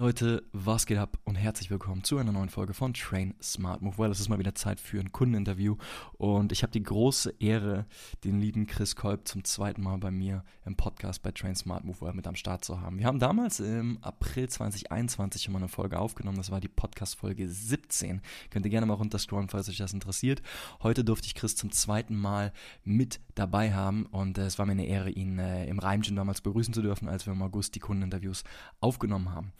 Leute, 0.00 0.42
was 0.54 0.86
geht 0.86 0.96
ab 0.96 1.18
und 1.24 1.34
herzlich 1.34 1.70
willkommen 1.70 2.04
zu 2.04 2.16
einer 2.16 2.32
neuen 2.32 2.48
Folge 2.48 2.72
von 2.72 2.94
Train 2.94 3.34
Smart 3.42 3.82
Move 3.82 3.98
Well. 3.98 4.10
Es 4.10 4.18
ist 4.18 4.30
mal 4.30 4.38
wieder 4.38 4.54
Zeit 4.54 4.80
für 4.80 4.98
ein 4.98 5.12
Kundeninterview 5.12 5.76
und 6.16 6.52
ich 6.52 6.62
habe 6.62 6.72
die 6.72 6.82
große 6.82 7.34
Ehre, 7.38 7.84
den 8.24 8.40
lieben 8.40 8.66
Chris 8.66 8.96
Kolb 8.96 9.28
zum 9.28 9.44
zweiten 9.44 9.82
Mal 9.82 9.98
bei 9.98 10.10
mir 10.10 10.42
im 10.64 10.74
Podcast 10.74 11.22
bei 11.22 11.32
Train 11.32 11.54
Smart 11.54 11.84
Move 11.84 12.00
Well 12.00 12.14
mit 12.14 12.26
am 12.26 12.34
Start 12.34 12.64
zu 12.64 12.80
haben. 12.80 12.98
Wir 12.98 13.04
haben 13.04 13.18
damals 13.18 13.60
im 13.60 13.98
April 14.00 14.48
2021 14.48 15.42
schon 15.42 15.52
mal 15.52 15.58
eine 15.58 15.68
Folge 15.68 15.98
aufgenommen, 15.98 16.38
das 16.38 16.50
war 16.50 16.60
die 16.60 16.68
Podcast-Folge 16.68 17.46
17. 17.46 18.22
Könnt 18.48 18.64
ihr 18.64 18.70
gerne 18.70 18.86
mal 18.86 18.94
runterscrollen, 18.94 19.50
falls 19.50 19.68
euch 19.68 19.76
das 19.76 19.92
interessiert. 19.92 20.40
Heute 20.82 21.04
durfte 21.04 21.26
ich 21.26 21.34
Chris 21.34 21.56
zum 21.56 21.72
zweiten 21.72 22.16
Mal 22.16 22.54
mit 22.84 23.20
dabei 23.40 23.72
haben 23.72 24.06
und 24.06 24.38
äh, 24.38 24.42
es 24.42 24.58
war 24.58 24.66
mir 24.66 24.72
eine 24.72 24.86
Ehre, 24.86 25.10
ihn 25.10 25.38
äh, 25.38 25.66
im 25.66 25.78
Reimgym 25.78 26.14
damals 26.14 26.42
begrüßen 26.42 26.74
zu 26.74 26.82
dürfen, 26.82 27.08
als 27.08 27.26
wir 27.26 27.32
im 27.32 27.42
August 27.42 27.74
die 27.74 27.80
Kundeninterviews 27.80 28.44
aufgenommen 28.80 29.32
haben. 29.32 29.52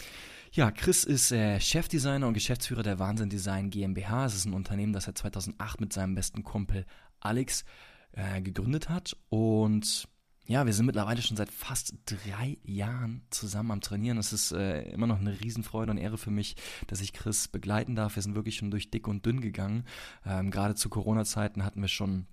Ja, 0.52 0.70
Chris 0.70 1.04
ist 1.04 1.32
äh, 1.32 1.58
Chefdesigner 1.58 2.26
und 2.26 2.34
Geschäftsführer 2.34 2.82
der 2.82 2.98
Wahnsinn 2.98 3.30
Design 3.30 3.70
GmbH. 3.70 4.26
Es 4.26 4.34
ist 4.34 4.44
ein 4.44 4.52
Unternehmen, 4.52 4.92
das 4.92 5.06
er 5.06 5.14
2008 5.14 5.80
mit 5.80 5.92
seinem 5.92 6.14
besten 6.14 6.42
Kumpel 6.42 6.84
Alex 7.20 7.64
äh, 8.12 8.42
gegründet 8.42 8.88
hat. 8.88 9.16
Und 9.28 10.08
ja, 10.46 10.66
wir 10.66 10.72
sind 10.72 10.86
mittlerweile 10.86 11.22
schon 11.22 11.36
seit 11.36 11.50
fast 11.50 11.94
drei 12.06 12.58
Jahren 12.64 13.22
zusammen 13.30 13.70
am 13.70 13.80
Trainieren. 13.80 14.18
Es 14.18 14.32
ist 14.32 14.50
äh, 14.52 14.82
immer 14.90 15.06
noch 15.06 15.20
eine 15.20 15.40
Riesenfreude 15.40 15.92
und 15.92 15.98
Ehre 15.98 16.18
für 16.18 16.32
mich, 16.32 16.56
dass 16.88 17.00
ich 17.00 17.12
Chris 17.12 17.46
begleiten 17.46 17.94
darf. 17.94 18.16
Wir 18.16 18.22
sind 18.22 18.34
wirklich 18.34 18.56
schon 18.56 18.72
durch 18.72 18.90
dick 18.90 19.06
und 19.06 19.24
dünn 19.24 19.40
gegangen. 19.40 19.84
Ähm, 20.26 20.50
Gerade 20.50 20.74
zu 20.74 20.88
Corona-Zeiten 20.88 21.64
hatten 21.64 21.80
wir 21.80 21.88
schon 21.88 22.26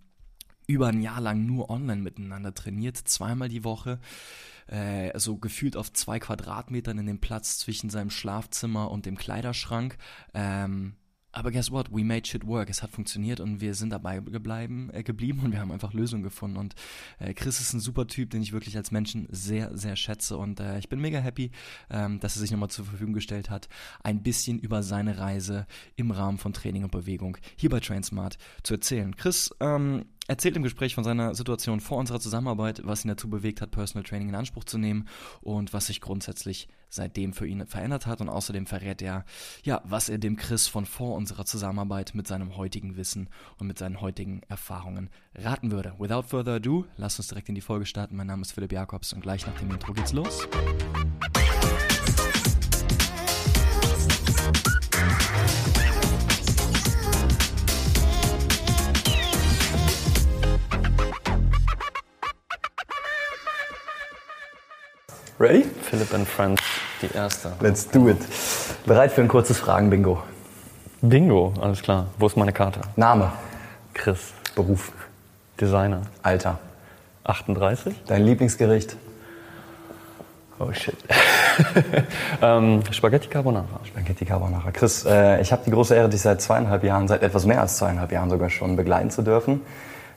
über 0.68 0.88
ein 0.88 1.02
Jahr 1.02 1.22
lang 1.22 1.46
nur 1.46 1.70
online 1.70 2.02
miteinander 2.02 2.54
trainiert, 2.54 2.98
zweimal 2.98 3.50
die 3.50 3.64
Woche 3.64 4.00
äh, 4.68 5.18
so 5.18 5.38
gefühlt 5.38 5.78
auf 5.78 5.92
zwei 5.94 6.20
Quadratmetern 6.20 7.00
in 7.00 7.08
dem 7.08 7.20
Platz 7.20 7.58
zwischen 7.58 7.90
seinem 7.90 8.10
Schlafzimmer 8.10 8.92
und 8.92 9.06
dem 9.06 9.18
Kleiderschrank. 9.18 9.98
Ähm, 10.34 10.96
aber 11.32 11.52
guess 11.52 11.70
what? 11.70 11.92
We 11.92 12.04
made 12.04 12.26
shit 12.26 12.48
work. 12.48 12.70
Es 12.70 12.82
hat 12.82 12.90
funktioniert 12.90 13.40
und 13.40 13.62
wir 13.62 13.76
sind 13.76 13.92
dabei 13.92 14.20
gebleiben, 14.20 14.90
äh, 14.92 15.04
geblieben 15.04 15.42
und 15.44 15.52
wir 15.52 15.60
haben 15.60 15.72
einfach 15.72 15.94
Lösungen 15.94 16.24
gefunden. 16.24 16.58
Und 16.58 16.74
äh, 17.20 17.34
Chris 17.34 17.60
ist 17.60 17.74
ein 17.74 17.80
super 17.80 18.08
Typ, 18.08 18.32
den 18.32 18.42
ich 18.42 18.54
wirklich 18.54 18.76
als 18.76 18.92
Menschen 18.92 19.28
sehr, 19.30 19.78
sehr 19.78 19.96
schätze. 19.96 20.38
Und 20.38 20.60
äh, 20.60 20.80
ich 20.80 20.90
bin 20.90 21.00
mega 21.00 21.20
happy, 21.20 21.52
ähm, 21.92 22.20
dass 22.20 22.36
er 22.36 22.42
sich 22.42 22.52
nochmal 22.52 22.72
zur 22.72 22.86
Verfügung 22.86 23.14
gestellt 23.14 23.50
hat, 23.50 23.70
ein 24.04 24.24
bisschen 24.24 24.58
über 24.58 24.82
seine 24.82 25.20
Reise 25.20 25.68
im 25.96 26.12
Rahmen 26.12 26.40
von 26.40 26.54
Training 26.54 26.84
und 26.84 26.92
Bewegung 26.92 27.38
hier 27.56 27.70
bei 27.70 27.82
Trainsmart 27.82 28.38
zu 28.64 28.74
erzählen. 28.74 29.16
Chris, 29.16 29.54
ähm, 29.60 30.06
erzählt 30.28 30.56
im 30.58 30.64
Gespräch 30.64 30.96
von 30.96 31.04
seiner 31.04 31.34
Situation 31.34 31.80
vor 31.80 31.98
unserer 31.98 32.20
Zusammenarbeit, 32.20 32.82
was 32.84 33.06
ihn 33.06 33.10
dazu 33.10 33.30
bewegt 33.30 33.62
hat, 33.62 33.72
Personal 33.72 34.04
Training 34.04 34.30
in 34.30 34.36
Anspruch 34.36 34.66
zu 34.66 34.78
nehmen 34.78 35.08
und 35.42 35.74
was 35.74 35.88
sich 35.88 36.02
grundsätzlich 36.02 36.68
seitdem 36.90 37.34
für 37.34 37.48
ihn 37.48 37.66
verändert 37.66 38.06
hat. 38.06 38.22
Und 38.22 38.30
außerdem 38.30 38.66
verrät 38.66 39.02
er, 39.02 39.26
ja, 39.64 39.82
was 39.86 40.10
er 40.10 40.18
dem 40.18 40.36
Chris 40.36 40.68
von 40.68 40.86
vor 40.86 41.16
unserer 41.16 41.46
Zusammenarbeit 41.46 42.14
mit 42.14 42.28
seinem 42.28 42.58
heutigen 42.58 42.98
Wissen 42.98 43.30
und 43.58 43.68
mit 43.68 43.78
seinen 43.78 44.02
heutigen 44.02 44.42
Erfahrungen 44.50 45.10
raten 45.36 45.72
würde. 45.72 45.94
Without 45.98 46.24
further 46.24 46.56
ado, 46.56 46.86
lasst 46.98 47.20
uns 47.20 47.28
direkt 47.30 47.50
in 47.50 47.56
die 47.56 47.62
Folge 47.62 47.86
starten. 47.86 48.16
Mein 48.16 48.28
Name 48.28 48.42
ist 48.42 48.52
Philipp 48.52 48.74
Jakobs 48.74 49.14
und 49.14 49.22
gleich 49.22 49.46
nach 49.48 49.58
dem 49.60 49.72
Intro 49.72 49.94
geht's 49.94 50.14
los. 50.14 50.48
Ready? 65.40 65.66
Philipp 65.82 66.14
and 66.14 66.28
Friends, 66.28 66.62
die 67.02 67.16
erste. 67.16 67.52
Let's 67.62 67.88
do 67.88 68.10
it. 68.10 68.18
Bereit 68.88 69.12
für 69.12 69.22
ein 69.22 69.28
kurzes 69.28 69.60
Fragen-Bingo? 69.60 70.18
Bingo, 71.02 71.54
alles 71.62 71.84
klar. 71.84 72.08
Wo 72.18 72.26
ist 72.26 72.38
meine 72.38 72.52
Karte? 72.52 72.82
Name, 72.96 73.32
Chris, 73.94 74.34
Beruf, 74.56 74.92
Designer. 75.62 76.02
Alter, 76.24 76.58
38? 77.24 77.94
dein 78.08 78.24
Lieblingsgericht, 78.24 78.98
Oh 80.60 80.74
shit. 80.74 80.98
ähm, 82.42 82.82
Spaghetti 82.90 83.28
Carbonara. 83.28 83.68
Spaghetti 83.84 84.26
Carbonara. 84.26 84.72
Chris, 84.72 85.06
äh, 85.06 85.40
ich 85.40 85.52
habe 85.52 85.62
die 85.64 85.70
große 85.70 85.94
Ehre, 85.94 86.10
dich 86.10 86.22
seit 86.22 86.42
zweieinhalb 86.42 86.84
Jahren, 86.84 87.08
seit 87.08 87.22
etwas 87.22 87.46
mehr 87.46 87.62
als 87.62 87.78
zweieinhalb 87.78 88.12
Jahren 88.12 88.32
sogar 88.32 88.50
schon 88.50 88.76
begleiten 88.76 89.12
zu 89.12 89.22
dürfen. 89.22 89.62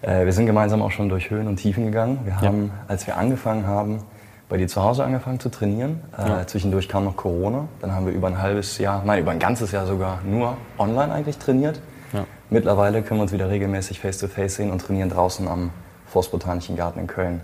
Äh, 0.00 0.24
wir 0.24 0.32
sind 0.32 0.46
gemeinsam 0.46 0.80
auch 0.80 0.92
schon 0.92 1.10
durch 1.10 1.28
Höhen 1.28 1.46
und 1.46 1.56
Tiefen 1.56 1.84
gegangen. 1.84 2.20
Wir 2.24 2.40
haben, 2.40 2.72
als 2.88 3.06
wir 3.06 3.18
angefangen 3.18 3.66
haben, 3.66 4.02
bei 4.50 4.58
dir 4.58 4.68
zu 4.68 4.82
Hause 4.82 5.04
angefangen 5.04 5.40
zu 5.40 5.48
trainieren. 5.48 6.00
Äh, 6.18 6.28
Ja. 6.28 6.46
Zwischendurch 6.46 6.88
kam 6.88 7.04
noch 7.04 7.16
Corona. 7.16 7.68
Dann 7.80 7.94
haben 7.94 8.04
wir 8.04 8.12
über 8.12 8.26
ein 8.26 8.42
halbes 8.42 8.76
Jahr, 8.76 9.02
nein, 9.06 9.20
über 9.20 9.30
ein 9.30 9.38
ganzes 9.38 9.72
Jahr 9.72 9.86
sogar 9.86 10.18
nur 10.24 10.56
online 10.76 11.12
eigentlich 11.12 11.38
trainiert. 11.38 11.80
Ja. 12.12 12.24
Mittlerweile 12.50 13.02
können 13.02 13.20
wir 13.20 13.22
uns 13.22 13.32
wieder 13.32 13.48
regelmäßig 13.48 14.00
face-to-face 14.00 14.56
sehen 14.56 14.70
und 14.70 14.80
trainieren 14.82 15.08
draußen 15.08 15.46
am 15.48 15.70
Forstbotanischen 16.06 16.76
Garten 16.76 16.98
in 16.98 17.06
Köln. 17.06 17.40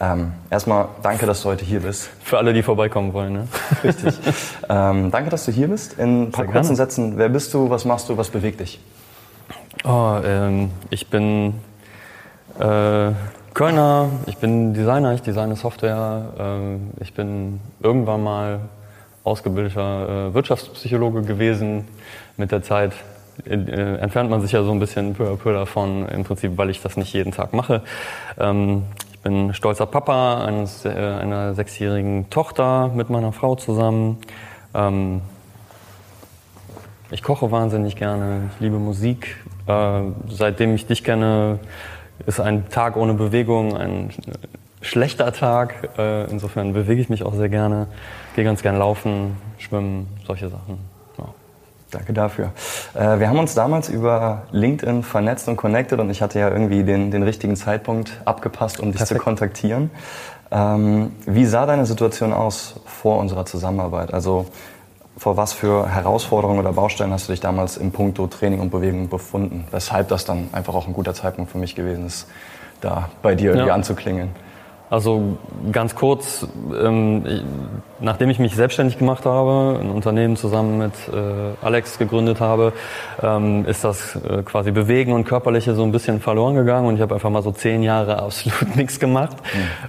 Ähm, 0.00 0.32
erstmal 0.50 0.88
danke, 1.02 1.26
dass 1.26 1.42
du 1.42 1.48
heute 1.48 1.64
hier 1.64 1.80
bist. 1.80 2.08
Für 2.22 2.38
alle, 2.38 2.52
die 2.52 2.62
vorbeikommen 2.62 3.12
wollen, 3.12 3.32
ne? 3.32 3.48
Richtig. 3.84 4.14
ähm, 4.68 5.10
danke, 5.10 5.30
dass 5.30 5.44
du 5.44 5.52
hier 5.52 5.68
bist. 5.68 5.98
In 5.98 6.24
ein 6.24 6.30
paar 6.30 6.44
Sehr 6.44 6.52
kurzen 6.52 6.62
gerne. 6.74 6.76
Sätzen, 6.76 7.18
wer 7.18 7.28
bist 7.28 7.52
du, 7.54 7.70
was 7.70 7.84
machst 7.84 8.08
du, 8.08 8.16
was 8.16 8.30
bewegt 8.30 8.60
dich? 8.60 8.80
Oh, 9.84 10.18
ähm, 10.24 10.70
ich 10.90 11.10
bin 11.10 11.54
äh, 12.58 13.10
Kölner, 13.54 14.08
ich 14.26 14.38
bin 14.38 14.74
Designer, 14.74 15.14
ich 15.14 15.22
designe 15.22 15.54
Software. 15.54 16.24
Ähm, 16.36 16.90
ich 16.98 17.14
bin 17.14 17.60
irgendwann 17.80 18.24
mal 18.24 18.58
ausgebildeter 19.22 20.30
äh, 20.30 20.34
Wirtschaftspsychologe 20.34 21.22
gewesen. 21.22 21.86
Mit 22.36 22.50
der 22.50 22.64
Zeit 22.64 22.94
äh, 23.46 23.54
entfernt 23.54 24.28
man 24.28 24.40
sich 24.40 24.50
ja 24.50 24.64
so 24.64 24.72
ein 24.72 24.80
bisschen 24.80 25.14
peu 25.14 25.30
à 25.30 25.36
peu 25.36 25.52
davon, 25.52 26.08
im 26.08 26.24
Prinzip, 26.24 26.58
weil 26.58 26.68
ich 26.68 26.82
das 26.82 26.96
nicht 26.96 27.12
jeden 27.12 27.30
Tag 27.30 27.52
mache. 27.52 27.82
Ähm, 28.40 28.86
ich 29.12 29.20
bin 29.20 29.54
stolzer 29.54 29.86
Papa 29.86 30.44
eines, 30.44 30.84
äh, 30.84 30.88
einer 30.88 31.54
sechsjährigen 31.54 32.28
Tochter 32.30 32.90
mit 32.92 33.08
meiner 33.08 33.30
Frau 33.30 33.54
zusammen. 33.54 34.18
Ähm, 34.74 35.20
ich 37.12 37.22
koche 37.22 37.52
wahnsinnig 37.52 37.94
gerne, 37.94 38.50
ich 38.52 38.60
liebe 38.60 38.78
Musik. 38.78 39.36
Seitdem 40.28 40.74
ich 40.74 40.86
dich 40.86 41.04
kenne, 41.04 41.58
ist 42.26 42.40
ein 42.40 42.68
Tag 42.68 42.96
ohne 42.96 43.14
Bewegung 43.14 43.76
ein 43.76 44.10
schlechter 44.80 45.32
Tag. 45.32 45.90
Äh, 45.98 46.30
insofern 46.30 46.72
bewege 46.72 47.00
ich 47.00 47.08
mich 47.08 47.22
auch 47.22 47.34
sehr 47.34 47.48
gerne. 47.48 47.86
Gehe 48.36 48.44
ganz 48.44 48.62
gern 48.62 48.78
laufen, 48.78 49.36
schwimmen, 49.58 50.06
solche 50.26 50.48
Sachen. 50.48 50.78
Ja. 51.18 51.26
Danke 51.90 52.12
dafür. 52.12 52.52
Äh, 52.94 53.18
wir 53.18 53.28
haben 53.28 53.38
uns 53.38 53.54
damals 53.54 53.88
über 53.88 54.42
LinkedIn 54.52 55.02
vernetzt 55.02 55.48
und 55.48 55.56
connected 55.56 55.98
und 56.00 56.10
ich 56.10 56.22
hatte 56.22 56.38
ja 56.38 56.50
irgendwie 56.50 56.84
den, 56.84 57.10
den 57.10 57.22
richtigen 57.22 57.56
Zeitpunkt 57.56 58.20
abgepasst, 58.24 58.80
um 58.80 58.92
dich 58.92 58.98
Perfekt. 58.98 59.20
zu 59.20 59.24
kontaktieren. 59.24 59.90
Ähm, 60.50 61.12
wie 61.26 61.46
sah 61.46 61.66
deine 61.66 61.86
Situation 61.86 62.32
aus 62.32 62.80
vor 62.84 63.18
unserer 63.18 63.46
Zusammenarbeit? 63.46 64.12
Also 64.12 64.46
vor 65.16 65.36
was 65.36 65.52
für 65.52 65.88
Herausforderungen 65.88 66.58
oder 66.58 66.72
Baustellen 66.72 67.12
hast 67.12 67.28
du 67.28 67.32
dich 67.32 67.40
damals 67.40 67.76
im 67.76 67.92
Puncto 67.92 68.26
Training 68.26 68.60
und 68.60 68.70
Bewegung 68.70 69.08
befunden? 69.08 69.66
Weshalb 69.70 70.08
das 70.08 70.24
dann 70.24 70.48
einfach 70.52 70.74
auch 70.74 70.86
ein 70.86 70.92
guter 70.92 71.14
Zeitpunkt 71.14 71.50
für 71.52 71.58
mich 71.58 71.74
gewesen 71.74 72.06
ist, 72.06 72.26
da 72.80 73.08
bei 73.22 73.34
dir 73.34 73.50
irgendwie 73.50 73.68
Ja. 73.68 73.74
anzuklingeln. 73.74 74.30
Also 74.90 75.38
ganz 75.72 75.94
kurz, 75.94 76.46
ähm, 76.78 77.24
ich, 77.26 77.42
nachdem 78.00 78.28
ich 78.30 78.38
mich 78.38 78.54
selbstständig 78.54 78.98
gemacht 78.98 79.24
habe, 79.24 79.80
ein 79.80 79.90
Unternehmen 79.90 80.36
zusammen 80.36 80.78
mit 80.78 80.92
äh, 81.12 81.64
Alex 81.64 81.98
gegründet 81.98 82.40
habe, 82.40 82.72
ähm, 83.22 83.64
ist 83.66 83.82
das 83.82 84.16
äh, 84.16 84.42
quasi 84.42 84.72
Bewegen 84.72 85.12
und 85.12 85.24
Körperliche 85.24 85.74
so 85.74 85.82
ein 85.84 85.90
bisschen 85.90 86.20
verloren 86.20 86.54
gegangen 86.54 86.86
und 86.86 86.96
ich 86.96 87.00
habe 87.00 87.14
einfach 87.14 87.30
mal 87.30 87.42
so 87.42 87.50
zehn 87.50 87.82
Jahre 87.82 88.22
absolut 88.22 88.76
nichts 88.76 89.00
gemacht. 89.00 89.36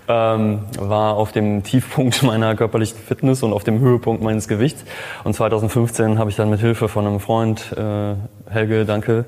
Ähm, 0.08 0.60
war 0.80 1.16
auf 1.16 1.34
dem 1.34 1.64
Tiefpunkt 1.64 2.24
meiner 2.24 2.56
körperlichen 2.56 2.98
Fitness 2.98 3.44
und 3.44 3.52
auf 3.52 3.64
dem 3.64 3.80
Höhepunkt 3.80 4.24
meines 4.24 4.48
Gewichts. 4.48 4.86
Und 5.24 5.34
2015 5.34 6.18
habe 6.18 6.30
ich 6.30 6.36
dann 6.38 6.50
mit 6.50 6.62
Hilfe 6.62 6.88
von 6.88 7.06
einem 7.06 7.20
Freund, 7.20 7.76
äh, 7.78 8.16
Helge, 8.50 8.86
danke, 8.86 9.26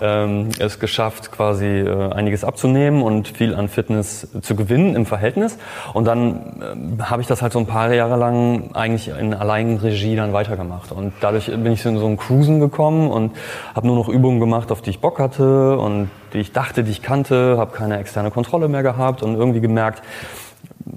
ähm, 0.00 0.48
es 0.58 0.78
geschafft, 0.78 1.30
quasi 1.30 1.66
äh, 1.66 2.12
einiges 2.12 2.44
abzunehmen 2.44 3.02
und 3.02 3.28
viel 3.28 3.54
an 3.54 3.68
Fitness 3.68 4.28
zu 4.42 4.56
gewinnen 4.56 4.96
im 4.96 5.06
Verhältnis. 5.06 5.58
Und 5.92 6.06
dann 6.06 6.62
ähm, 6.98 7.10
habe 7.10 7.22
ich 7.22 7.28
das 7.28 7.42
halt 7.42 7.52
so 7.52 7.58
ein 7.58 7.66
paar 7.66 7.92
Jahre 7.92 8.16
lang 8.16 8.70
eigentlich 8.74 9.08
in 9.08 9.34
Alleinregie 9.34 10.16
dann 10.16 10.32
weitergemacht. 10.32 10.92
Und 10.92 11.12
dadurch 11.20 11.46
bin 11.46 11.72
ich 11.72 11.82
so 11.82 11.88
in 11.88 11.98
so 11.98 12.06
ein 12.06 12.16
Cruisen 12.16 12.60
gekommen 12.60 13.10
und 13.10 13.32
habe 13.74 13.86
nur 13.86 13.96
noch 13.96 14.08
Übungen 14.08 14.40
gemacht, 14.40 14.72
auf 14.72 14.82
die 14.82 14.90
ich 14.90 15.00
Bock 15.00 15.18
hatte 15.18 15.78
und 15.78 16.10
die 16.32 16.38
ich 16.38 16.52
dachte, 16.52 16.82
die 16.82 16.90
ich 16.90 17.02
kannte, 17.02 17.56
habe 17.58 17.76
keine 17.76 17.98
externe 17.98 18.30
Kontrolle 18.30 18.68
mehr 18.68 18.82
gehabt 18.82 19.22
und 19.22 19.36
irgendwie 19.36 19.60
gemerkt, 19.60 20.02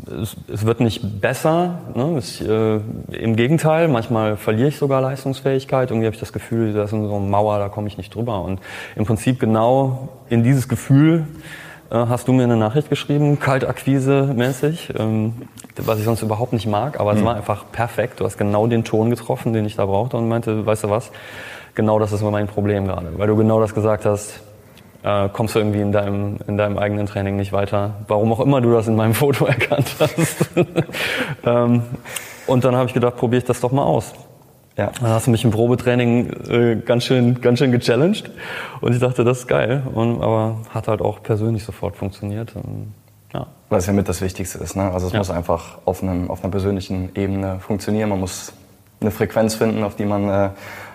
es, 0.08 0.36
es 0.52 0.66
wird 0.66 0.80
nicht 0.80 1.22
besser. 1.22 1.80
Ne? 1.96 2.18
Es, 2.18 2.42
äh, 2.42 2.80
Im 3.12 3.36
Gegenteil, 3.36 3.88
manchmal 3.88 4.38
verliere 4.38 4.70
ich 4.70 4.78
sogar 4.78 5.02
Leistungsfähigkeit. 5.02 5.92
Irgendwie 5.92 6.06
habe 6.06 6.16
ich 6.16 6.20
das 6.20 6.34
Gefühl, 6.34 6.74
da 6.74 6.84
ist 6.84 6.92
so 6.92 6.98
eine 6.98 7.08
Mauer, 7.08 7.60
da 7.60 7.70
komme 7.70 7.88
ich 7.88 7.98
nicht 7.98 8.14
drüber. 8.14 8.42
Und 8.42 8.60
im 8.96 9.06
Prinzip 9.06 9.40
genau 9.40 10.10
in 10.30 10.44
dieses 10.44 10.68
Gefühl 10.68 11.26
äh, 11.90 11.96
hast 11.96 12.28
du 12.28 12.34
mir 12.34 12.44
eine 12.44 12.58
Nachricht 12.58 12.90
geschrieben, 12.90 13.40
Kaltakquise-mäßig, 13.40 14.94
ähm, 14.98 15.34
was 15.78 16.00
ich 16.00 16.06
sonst 16.06 16.22
überhaupt 16.22 16.54
nicht 16.54 16.68
mag, 16.68 17.00
aber 17.00 17.14
mhm. 17.14 17.20
es 17.20 17.26
war 17.26 17.36
einfach 17.36 17.66
perfekt. 17.72 18.20
Du 18.20 18.26
hast 18.26 18.38
genau 18.38 18.68
den 18.68 18.84
Ton 18.84 19.10
getroffen, 19.10 19.54
den 19.54 19.66
ich 19.66 19.76
da 19.76 19.86
brauchte 19.86 20.18
und 20.18 20.28
meinte, 20.28 20.66
weißt 20.66 20.86
du 20.86 20.90
was, 20.90 21.12
genau 21.76 22.00
das 22.00 22.12
ist 22.12 22.24
mein 22.24 22.48
Problem 22.48 22.86
gerade, 22.86 23.18
weil 23.18 23.28
du 23.28 23.36
genau 23.36 23.62
das 23.62 23.74
gesagt 23.74 24.06
hast, 24.06 24.42
äh, 25.08 25.30
kommst 25.30 25.56
du 25.56 25.60
irgendwie 25.60 25.80
in 25.80 25.92
deinem, 25.94 26.38
in 26.48 26.58
deinem 26.58 26.78
eigenen 26.78 27.06
Training 27.06 27.38
nicht 27.38 27.54
weiter. 27.54 27.94
Warum 28.08 28.34
auch 28.34 28.42
immer 28.42 28.60
du 28.60 28.74
das 28.74 28.88
in 28.88 28.96
meinem 28.96 29.14
Foto 29.24 29.46
erkannt 29.46 29.96
hast. 30.00 30.50
ähm, 31.46 31.84
und 32.46 32.64
dann 32.64 32.76
habe 32.76 32.88
ich 32.88 32.94
gedacht, 32.94 33.16
probiere 33.16 33.40
ich 33.40 33.46
das 33.46 33.62
doch 33.62 33.72
mal 33.72 33.84
aus. 33.84 34.14
Ja. 34.78 34.92
Dann 35.02 35.10
hast 35.10 35.28
du 35.28 35.32
mich 35.32 35.44
im 35.44 35.52
Probetraining 35.52 36.30
äh, 36.50 36.76
ganz 36.76 37.06
schön, 37.06 37.42
ganz 37.42 37.60
schön 37.60 37.72
gechallenged 37.72 38.30
und 38.82 38.94
ich 38.94 39.00
dachte, 39.00 39.24
das 39.24 39.40
ist 39.40 39.48
geil. 39.48 39.84
Und, 39.94 40.22
aber 40.22 40.58
hat 40.70 40.88
halt 40.88 41.02
auch 41.02 41.24
persönlich 41.24 41.64
sofort 41.64 41.96
funktioniert. 41.96 42.56
Und, 42.56 42.94
ja. 43.34 43.48
Was 43.70 43.88
ja 43.88 43.94
mit 43.94 44.08
das 44.08 44.22
Wichtigste 44.22 44.60
ist. 44.60 44.76
Ne? 44.76 44.92
Also 44.92 45.08
es 45.08 45.14
ja. 45.14 45.20
muss 45.20 45.32
einfach 45.32 45.80
auf, 45.86 46.04
einem, 46.04 46.30
auf 46.30 46.44
einer 46.44 46.52
persönlichen 46.52 47.16
Ebene 47.16 47.60
funktionieren. 47.60 48.10
Man 48.10 48.20
muss 48.20 48.54
eine 49.00 49.12
Frequenz 49.12 49.56
finden, 49.56 49.84
auf 49.84 49.96
die 49.96 50.06
man, 50.06 50.30
äh, 50.30 50.50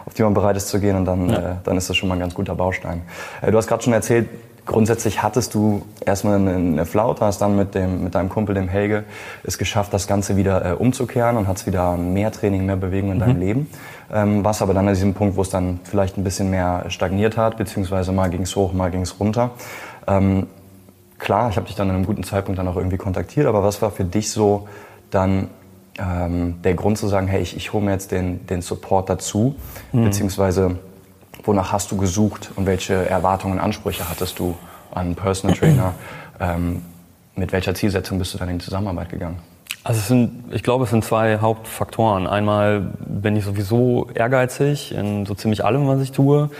auf 0.06 0.14
die 0.14 0.22
man 0.22 0.34
bereit 0.34 0.56
ist 0.56 0.68
zu 0.68 0.80
gehen 0.80 0.96
und 0.96 1.04
dann, 1.04 1.28
ja. 1.28 1.38
äh, 1.38 1.54
dann 1.64 1.76
ist 1.76 1.88
das 1.88 1.96
schon 1.96 2.08
mal 2.08 2.16
ein 2.16 2.20
ganz 2.20 2.34
guter 2.34 2.54
Baustein. 2.54 3.02
Äh, 3.40 3.50
du 3.50 3.58
hast 3.58 3.66
gerade 3.66 3.82
schon 3.82 3.92
erzählt, 3.92 4.28
grundsätzlich 4.66 5.22
hattest 5.22 5.54
du 5.54 5.82
erstmal 6.04 6.36
eine, 6.36 6.54
eine 6.54 6.86
Flaute, 6.86 7.24
hast 7.24 7.40
dann 7.40 7.56
mit, 7.56 7.74
dem, 7.74 8.04
mit 8.04 8.14
deinem 8.14 8.28
Kumpel, 8.28 8.54
dem 8.54 8.68
Helge, 8.68 9.04
es 9.42 9.58
geschafft, 9.58 9.92
das 9.92 10.06
Ganze 10.06 10.36
wieder 10.36 10.64
äh, 10.64 10.74
umzukehren 10.74 11.36
und 11.36 11.48
hast 11.48 11.66
wieder 11.66 11.96
mehr 11.96 12.30
Training, 12.30 12.66
mehr 12.66 12.76
Bewegung 12.76 13.12
in 13.12 13.18
deinem 13.18 13.36
mhm. 13.36 13.40
Leben. 13.40 13.70
Ähm, 14.12 14.44
was 14.44 14.62
aber 14.62 14.74
dann 14.74 14.86
an 14.86 14.94
diesem 14.94 15.14
Punkt, 15.14 15.36
wo 15.36 15.42
es 15.42 15.50
dann 15.50 15.80
vielleicht 15.84 16.16
ein 16.16 16.24
bisschen 16.24 16.50
mehr 16.50 16.84
stagniert 16.88 17.36
hat, 17.36 17.56
beziehungsweise 17.56 18.12
mal 18.12 18.30
ging 18.30 18.42
es 18.42 18.54
hoch, 18.54 18.72
mal 18.72 18.90
ging 18.90 19.02
es 19.02 19.18
runter. 19.18 19.50
Ähm, 20.06 20.46
klar, 21.18 21.48
ich 21.50 21.56
habe 21.56 21.66
dich 21.66 21.76
dann 21.76 21.88
an 21.88 21.96
einem 21.96 22.06
guten 22.06 22.22
Zeitpunkt 22.22 22.58
dann 22.58 22.68
auch 22.68 22.76
irgendwie 22.76 22.98
kontaktiert, 22.98 23.46
aber 23.46 23.62
was 23.62 23.82
war 23.82 23.90
für 23.90 24.04
dich 24.04 24.30
so 24.30 24.68
dann 25.10 25.48
ähm, 25.98 26.60
der 26.62 26.74
Grund 26.74 26.98
zu 26.98 27.08
sagen, 27.08 27.28
hey, 27.28 27.42
ich, 27.42 27.56
ich 27.56 27.72
hole 27.72 27.84
mir 27.84 27.92
jetzt 27.92 28.10
den, 28.10 28.46
den 28.46 28.62
Support 28.62 29.08
dazu, 29.08 29.54
mhm. 29.92 30.04
beziehungsweise 30.04 30.78
wonach 31.44 31.72
hast 31.72 31.90
du 31.90 31.96
gesucht 31.96 32.50
und 32.56 32.66
welche 32.66 32.94
Erwartungen 32.94 33.54
und 33.54 33.60
Ansprüche 33.60 34.08
hattest 34.08 34.38
du 34.38 34.56
an 34.90 35.06
einen 35.06 35.14
Personal 35.14 35.56
Trainer? 35.56 35.94
ähm, 36.40 36.82
mit 37.34 37.52
welcher 37.52 37.74
Zielsetzung 37.74 38.18
bist 38.18 38.34
du 38.34 38.38
dann 38.38 38.48
in 38.48 38.58
die 38.58 38.64
Zusammenarbeit 38.64 39.08
gegangen? 39.08 39.38
Also 39.84 40.00
sind, 40.00 40.52
ich 40.52 40.62
glaube, 40.62 40.84
es 40.84 40.90
sind 40.90 41.04
zwei 41.04 41.38
Hauptfaktoren. 41.38 42.26
Einmal 42.26 42.92
bin 43.04 43.34
ich 43.34 43.44
sowieso 43.44 44.08
ehrgeizig 44.14 44.94
in 44.94 45.26
so 45.26 45.34
ziemlich 45.34 45.64
allem, 45.64 45.88
was 45.88 46.00
ich 46.00 46.12
tue 46.12 46.50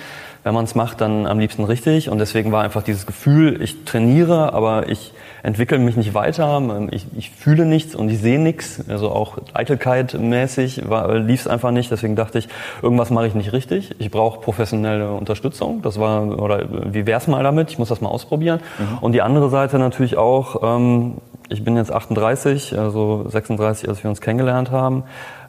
wenn 0.44 0.54
man 0.54 0.64
es 0.64 0.74
macht, 0.74 1.00
dann 1.00 1.26
am 1.26 1.38
liebsten 1.38 1.64
richtig. 1.64 2.08
Und 2.08 2.18
deswegen 2.18 2.50
war 2.50 2.64
einfach 2.64 2.82
dieses 2.82 3.06
Gefühl, 3.06 3.62
ich 3.62 3.84
trainiere, 3.84 4.52
aber 4.52 4.88
ich 4.88 5.12
entwickle 5.42 5.78
mich 5.78 5.96
nicht 5.96 6.14
weiter, 6.14 6.60
ich, 6.90 7.06
ich 7.16 7.30
fühle 7.30 7.64
nichts 7.64 7.94
und 7.94 8.08
ich 8.08 8.20
sehe 8.20 8.40
nichts. 8.40 8.82
Also 8.88 9.10
auch 9.10 9.38
Eitelkeit 9.54 10.14
mäßig 10.14 10.82
lief 11.14 11.40
es 11.40 11.46
einfach 11.46 11.70
nicht. 11.70 11.90
Deswegen 11.90 12.16
dachte 12.16 12.38
ich, 12.38 12.48
irgendwas 12.80 13.10
mache 13.10 13.26
ich 13.26 13.34
nicht 13.34 13.52
richtig. 13.52 13.94
Ich 13.98 14.10
brauche 14.10 14.40
professionelle 14.40 15.12
Unterstützung. 15.12 15.82
Das 15.82 16.00
war, 16.00 16.38
oder 16.38 16.66
wie 16.92 17.06
wär's 17.06 17.28
mal 17.28 17.42
damit? 17.42 17.70
Ich 17.70 17.78
muss 17.78 17.88
das 17.88 18.00
mal 18.00 18.08
ausprobieren. 18.08 18.60
Mhm. 18.78 18.98
Und 18.98 19.12
die 19.12 19.22
andere 19.22 19.48
Seite 19.48 19.78
natürlich 19.78 20.16
auch, 20.16 20.62
ähm, 20.62 21.18
ich 21.48 21.62
bin 21.64 21.76
jetzt 21.76 21.92
38, 21.92 22.78
also 22.78 23.28
36, 23.28 23.88
als 23.88 24.02
wir 24.02 24.10
uns 24.10 24.20
kennengelernt 24.20 24.70
haben. 24.70 25.04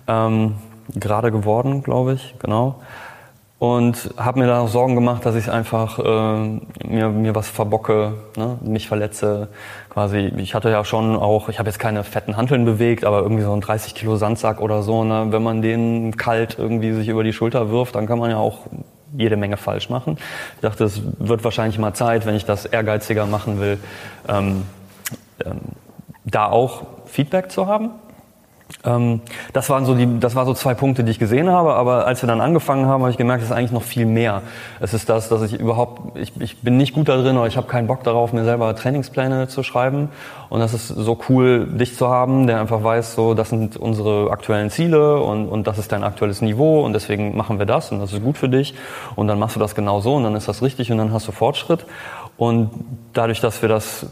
Ähm, 0.08 0.56
gerade 0.94 1.32
geworden, 1.32 1.82
glaube 1.82 2.14
ich, 2.14 2.36
genau 2.40 2.76
und 3.64 4.10
habe 4.18 4.40
mir 4.40 4.48
da 4.48 4.60
auch 4.60 4.68
Sorgen 4.68 4.94
gemacht, 4.94 5.26
dass 5.26 5.36
ich 5.36 5.50
einfach 5.50 5.98
äh, 5.98 6.60
mir, 6.86 7.08
mir 7.08 7.34
was 7.34 7.48
verbocke, 7.48 8.16
ne? 8.36 8.58
mich 8.62 8.90
verletze. 8.90 9.48
Quasi, 9.90 10.34
ich 10.36 10.54
hatte 10.54 10.70
ja 10.70 10.84
schon 10.84 11.16
auch, 11.16 11.48
ich 11.48 11.60
habe 11.60 11.70
jetzt 11.70 11.80
keine 11.80 12.04
fetten 12.04 12.36
Hanteln 12.36 12.66
bewegt, 12.66 13.06
aber 13.06 13.22
irgendwie 13.22 13.44
so 13.44 13.54
ein 13.54 13.62
30 13.62 13.96
Kilo 13.96 14.18
Sandsack 14.18 14.60
oder 14.60 14.84
so. 14.84 15.06
Ne? 15.06 15.28
Wenn 15.30 15.44
man 15.44 15.62
den 15.62 16.18
kalt 16.18 16.60
irgendwie 16.60 16.92
sich 16.92 17.08
über 17.08 17.24
die 17.24 17.32
Schulter 17.32 17.72
wirft, 17.72 17.96
dann 17.96 18.06
kann 18.06 18.20
man 18.20 18.32
ja 18.32 18.38
auch 18.38 18.68
jede 19.18 19.38
Menge 19.38 19.56
falsch 19.56 19.90
machen. 19.90 20.18
Ich 20.56 20.62
dachte, 20.62 20.84
es 20.84 21.02
wird 21.20 21.46
wahrscheinlich 21.46 21.80
mal 21.80 21.94
Zeit, 21.94 22.26
wenn 22.26 22.36
ich 22.36 22.44
das 22.44 22.66
ehrgeiziger 22.66 23.28
machen 23.28 23.62
will, 23.62 23.80
ähm, 24.28 24.64
ähm, 25.46 25.62
da 26.26 26.48
auch 26.48 26.82
Feedback 27.06 27.50
zu 27.50 27.66
haben 27.68 27.92
ähm, 28.86 29.22
das 29.54 29.70
waren 29.70 29.86
so 29.86 29.96
die, 29.96 30.20
das 30.20 30.36
war 30.36 30.46
so 30.46 30.54
zwei 30.54 30.74
Punkte, 30.74 31.04
die 31.04 31.12
ich 31.12 31.20
gesehen 31.20 31.50
habe. 31.50 31.74
Aber 31.76 32.06
als 32.06 32.22
wir 32.22 32.28
dann 32.28 32.42
angefangen 32.42 32.86
haben, 32.86 33.02
habe 33.02 33.12
ich 33.12 33.18
gemerkt, 33.18 33.44
es 33.44 33.50
ist 33.50 33.56
eigentlich 33.56 33.72
noch 33.72 33.84
viel 33.84 34.06
mehr. 34.06 34.42
Es 34.80 34.94
ist 34.94 35.10
das, 35.10 35.30
dass 35.30 35.42
ich 35.44 35.54
überhaupt, 35.54 36.18
ich, 36.18 36.34
ich 36.40 36.62
bin 36.62 36.78
nicht 36.78 36.94
gut 36.94 37.08
da 37.10 37.18
drin 37.18 37.38
oder 37.38 37.48
ich 37.48 37.58
habe 37.58 37.68
keinen 37.68 37.88
Bock 37.88 38.04
darauf, 38.04 38.34
mir 38.34 38.44
selber 38.44 38.76
Trainingspläne 38.76 39.48
zu 39.48 39.64
schreiben. 39.64 40.10
Und 40.50 40.60
das 40.60 40.74
ist 40.74 40.88
so 40.88 41.18
cool, 41.30 41.68
dich 41.68 41.96
zu 41.96 42.10
haben, 42.10 42.48
der 42.48 42.60
einfach 42.60 42.84
weiß, 42.84 43.16
so, 43.16 43.34
das 43.34 43.50
sind 43.50 43.78
unsere 43.78 44.32
aktuellen 44.32 44.70
Ziele 44.70 45.22
und, 45.22 45.48
und 45.48 45.66
das 45.68 45.78
ist 45.78 45.92
dein 45.92 46.04
aktuelles 46.04 46.42
Niveau 46.42 46.84
und 46.84 46.94
deswegen 46.94 47.36
machen 47.36 47.60
wir 47.60 47.66
das 47.66 47.92
und 47.92 48.00
das 48.00 48.14
ist 48.14 48.24
gut 48.24 48.38
für 48.38 48.50
dich. 48.50 48.76
Und 49.16 49.28
dann 49.28 49.40
machst 49.40 49.56
du 49.56 49.60
das 49.60 49.76
genau 49.76 50.02
so 50.02 50.16
und 50.16 50.24
dann 50.24 50.36
ist 50.36 50.48
das 50.48 50.62
richtig 50.62 50.92
und 50.92 50.98
dann 50.98 51.14
hast 51.14 51.28
du 51.28 51.32
Fortschritt. 51.32 51.86
Und 52.36 52.72
dadurch, 53.14 53.40
dass 53.42 53.62
wir 53.62 53.70
das 53.70 54.08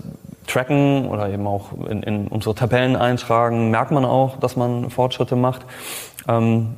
tracken 0.51 1.07
oder 1.07 1.30
eben 1.30 1.48
auch 1.48 1.74
in, 1.89 2.03
in 2.03 2.27
unsere 2.27 2.56
Tabellen 2.56 2.95
eintragen, 2.95 3.71
merkt 3.71 3.92
man 3.92 4.06
auch, 4.06 4.38
dass 4.38 4.56
man 4.56 4.89
Fortschritte 4.89 5.36
macht. 5.36 5.65
Ähm, 6.27 6.75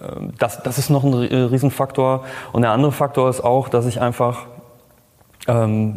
äh, 0.00 0.04
das, 0.38 0.62
das 0.62 0.78
ist 0.78 0.90
noch 0.90 1.04
ein 1.04 1.14
Riesenfaktor. 1.14 2.24
Und 2.52 2.62
der 2.62 2.72
andere 2.72 2.92
Faktor 2.92 3.28
ist 3.30 3.42
auch, 3.42 3.68
dass 3.68 3.86
ich 3.86 4.00
einfach 4.00 4.46
ähm, 5.48 5.96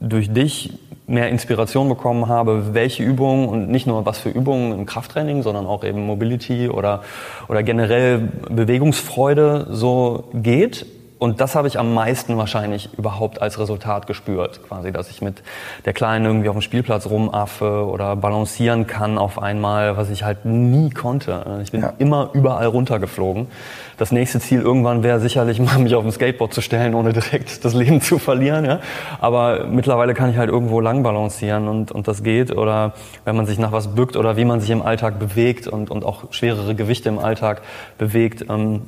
durch 0.00 0.32
dich 0.32 0.78
mehr 1.06 1.28
Inspiration 1.28 1.88
bekommen 1.88 2.28
habe, 2.28 2.74
welche 2.74 3.02
Übungen 3.02 3.48
und 3.48 3.68
nicht 3.68 3.86
nur 3.86 4.06
was 4.06 4.18
für 4.18 4.30
Übungen 4.30 4.72
im 4.72 4.86
Krafttraining, 4.86 5.42
sondern 5.42 5.66
auch 5.66 5.84
eben 5.84 6.06
Mobility 6.06 6.68
oder, 6.68 7.02
oder 7.48 7.62
generell 7.62 8.30
Bewegungsfreude 8.48 9.66
so 9.70 10.30
geht 10.32 10.86
und 11.22 11.40
das 11.40 11.54
habe 11.54 11.68
ich 11.68 11.78
am 11.78 11.94
meisten 11.94 12.36
wahrscheinlich 12.36 12.88
überhaupt 12.98 13.40
als 13.40 13.56
Resultat 13.60 14.08
gespürt, 14.08 14.60
quasi, 14.66 14.90
dass 14.90 15.08
ich 15.08 15.22
mit 15.22 15.44
der 15.84 15.92
Kleinen 15.92 16.24
irgendwie 16.24 16.48
auf 16.48 16.56
dem 16.56 16.62
Spielplatz 16.62 17.06
rumaffe 17.06 17.86
oder 17.86 18.16
balancieren 18.16 18.88
kann 18.88 19.18
auf 19.18 19.40
einmal, 19.40 19.96
was 19.96 20.10
ich 20.10 20.24
halt 20.24 20.46
nie 20.46 20.90
konnte. 20.90 21.60
Ich 21.62 21.70
bin 21.70 21.82
ja. 21.82 21.92
immer 21.98 22.30
überall 22.32 22.66
runtergeflogen. 22.66 23.46
Das 23.98 24.10
nächste 24.10 24.40
Ziel 24.40 24.62
irgendwann 24.62 25.04
wäre 25.04 25.20
sicherlich 25.20 25.60
mal 25.60 25.78
mich 25.78 25.94
auf 25.94 26.02
dem 26.02 26.10
Skateboard 26.10 26.52
zu 26.52 26.60
stellen, 26.60 26.92
ohne 26.92 27.12
direkt 27.12 27.64
das 27.64 27.72
Leben 27.72 28.00
zu 28.00 28.18
verlieren. 28.18 28.64
Ja? 28.64 28.80
Aber 29.20 29.66
mittlerweile 29.66 30.14
kann 30.14 30.28
ich 30.28 30.38
halt 30.38 30.50
irgendwo 30.50 30.80
lang 30.80 31.04
balancieren 31.04 31.68
und, 31.68 31.92
und 31.92 32.08
das 32.08 32.24
geht. 32.24 32.50
Oder 32.50 32.94
wenn 33.24 33.36
man 33.36 33.46
sich 33.46 33.60
nach 33.60 33.70
was 33.70 33.94
bückt 33.94 34.16
oder 34.16 34.36
wie 34.36 34.44
man 34.44 34.60
sich 34.60 34.70
im 34.70 34.82
Alltag 34.82 35.20
bewegt 35.20 35.68
und, 35.68 35.88
und 35.88 36.04
auch 36.04 36.32
schwerere 36.32 36.74
Gewichte 36.74 37.10
im 37.10 37.20
Alltag 37.20 37.62
bewegt. 37.96 38.46
Ähm, 38.50 38.82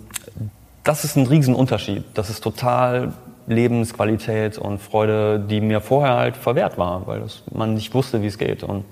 das 0.84 1.04
ist 1.04 1.16
ein 1.16 1.26
Riesenunterschied. 1.26 2.04
Das 2.14 2.30
ist 2.30 2.40
total 2.42 3.12
Lebensqualität 3.46 4.58
und 4.58 4.80
Freude, 4.80 5.40
die 5.40 5.60
mir 5.60 5.80
vorher 5.80 6.16
halt 6.16 6.36
verwehrt 6.36 6.78
war, 6.78 7.06
weil 7.06 7.20
das, 7.20 7.42
man 7.52 7.74
nicht 7.74 7.92
wusste, 7.94 8.22
wie 8.22 8.26
es 8.26 8.38
geht. 8.38 8.62
Und 8.62 8.84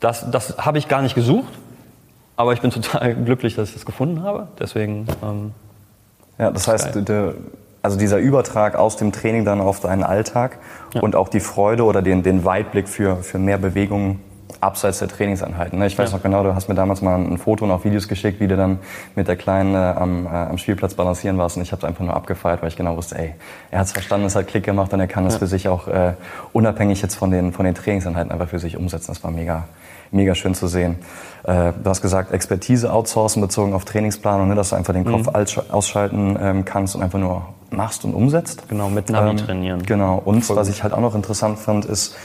das, 0.00 0.30
das 0.30 0.58
habe 0.58 0.78
ich 0.78 0.88
gar 0.88 1.02
nicht 1.02 1.14
gesucht, 1.14 1.52
aber 2.36 2.52
ich 2.52 2.60
bin 2.60 2.70
total 2.72 3.14
glücklich, 3.14 3.54
dass 3.54 3.68
ich 3.68 3.74
das 3.74 3.86
gefunden 3.86 4.22
habe. 4.22 4.48
Deswegen. 4.58 5.06
Ähm, 5.22 5.52
ja, 6.38 6.50
das 6.50 6.68
heißt, 6.68 7.08
der, 7.08 7.34
also 7.82 7.98
dieser 7.98 8.18
Übertrag 8.18 8.76
aus 8.76 8.96
dem 8.96 9.12
Training 9.12 9.44
dann 9.44 9.60
auf 9.60 9.80
deinen 9.80 10.04
Alltag 10.04 10.58
ja. 10.94 11.00
und 11.00 11.16
auch 11.16 11.28
die 11.28 11.40
Freude 11.40 11.84
oder 11.84 12.00
den, 12.00 12.22
den 12.22 12.44
Weitblick 12.44 12.88
für, 12.88 13.16
für 13.16 13.38
mehr 13.38 13.58
Bewegung 13.58 14.20
abseits 14.60 14.98
der 14.98 15.08
Trainingseinheiten. 15.08 15.78
Ne? 15.78 15.86
Ich 15.86 15.98
weiß 15.98 16.10
ja. 16.10 16.16
noch 16.16 16.22
genau, 16.22 16.42
du 16.42 16.54
hast 16.54 16.68
mir 16.68 16.74
damals 16.74 17.02
mal 17.02 17.16
ein 17.16 17.38
Foto 17.38 17.64
und 17.64 17.70
auch 17.70 17.84
Videos 17.84 18.08
geschickt, 18.08 18.40
wie 18.40 18.48
du 18.48 18.56
dann 18.56 18.78
mit 19.14 19.28
der 19.28 19.36
Kleinen 19.36 19.74
äh, 19.74 19.78
am, 19.78 20.26
äh, 20.26 20.30
am 20.30 20.58
Spielplatz 20.58 20.94
balancieren 20.94 21.38
warst 21.38 21.56
und 21.56 21.62
ich 21.62 21.72
habe 21.72 21.80
es 21.80 21.84
einfach 21.84 22.04
nur 22.04 22.14
abgefeiert, 22.14 22.62
weil 22.62 22.68
ich 22.68 22.76
genau 22.76 22.96
wusste, 22.96 23.18
ey, 23.18 23.34
er 23.70 23.78
hat 23.80 23.86
es 23.86 23.92
verstanden, 23.92 24.26
es 24.26 24.34
hat 24.34 24.48
Klick 24.48 24.64
gemacht 24.64 24.92
und 24.92 25.00
er 25.00 25.06
kann 25.06 25.26
es 25.26 25.34
ja. 25.34 25.38
für 25.38 25.46
sich 25.46 25.68
auch 25.68 25.86
äh, 25.88 26.14
unabhängig 26.52 27.02
jetzt 27.02 27.14
von 27.14 27.30
den, 27.30 27.52
von 27.52 27.64
den 27.64 27.74
Trainingseinheiten 27.74 28.32
einfach 28.32 28.48
für 28.48 28.58
sich 28.58 28.76
umsetzen. 28.76 29.08
Das 29.08 29.22
war 29.22 29.30
mega, 29.30 29.64
mega 30.10 30.34
schön 30.34 30.54
zu 30.54 30.66
sehen. 30.66 30.96
Äh, 31.44 31.72
du 31.82 31.88
hast 31.88 32.02
gesagt, 32.02 32.32
Expertise 32.32 32.92
outsourcen 32.92 33.40
bezogen 33.40 33.74
auf 33.74 33.84
Trainingsplanung, 33.84 34.48
ne, 34.48 34.54
dass 34.54 34.70
du 34.70 34.76
einfach 34.76 34.92
den 34.92 35.04
Kopf 35.04 35.26
mhm. 35.26 35.70
ausschalten 35.70 36.36
ähm, 36.40 36.64
kannst 36.64 36.96
und 36.96 37.02
einfach 37.02 37.18
nur 37.18 37.46
machst 37.70 38.04
und 38.04 38.14
umsetzt. 38.14 38.68
Genau, 38.68 38.88
mit 38.88 39.10
Navi 39.10 39.30
ähm, 39.30 39.36
trainieren. 39.36 39.82
Genau. 39.82 40.20
Und 40.24 40.42
Voll 40.42 40.56
was 40.56 40.68
ich 40.68 40.82
halt 40.82 40.92
auch 40.92 41.00
noch 41.00 41.14
interessant 41.14 41.58
fand, 41.58 41.84
ist, 41.84 42.16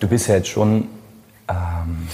du 0.00 0.08
bist 0.08 0.28
ja 0.28 0.36
jetzt 0.36 0.48
schon 0.48 0.88
ähm, 1.48 2.08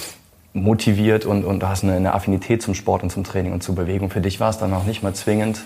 motiviert 0.52 1.24
und, 1.26 1.44
und 1.44 1.60
du 1.60 1.68
hast 1.68 1.82
eine, 1.82 1.94
eine, 1.94 2.14
Affinität 2.14 2.62
zum 2.62 2.74
Sport 2.74 3.02
und 3.02 3.10
zum 3.10 3.24
Training 3.24 3.52
und 3.52 3.62
zur 3.62 3.74
Bewegung. 3.74 4.10
Für 4.10 4.20
dich 4.20 4.38
war 4.40 4.50
es 4.50 4.58
dann 4.58 4.72
auch 4.72 4.84
nicht 4.84 5.02
mal 5.02 5.14
zwingend, 5.14 5.62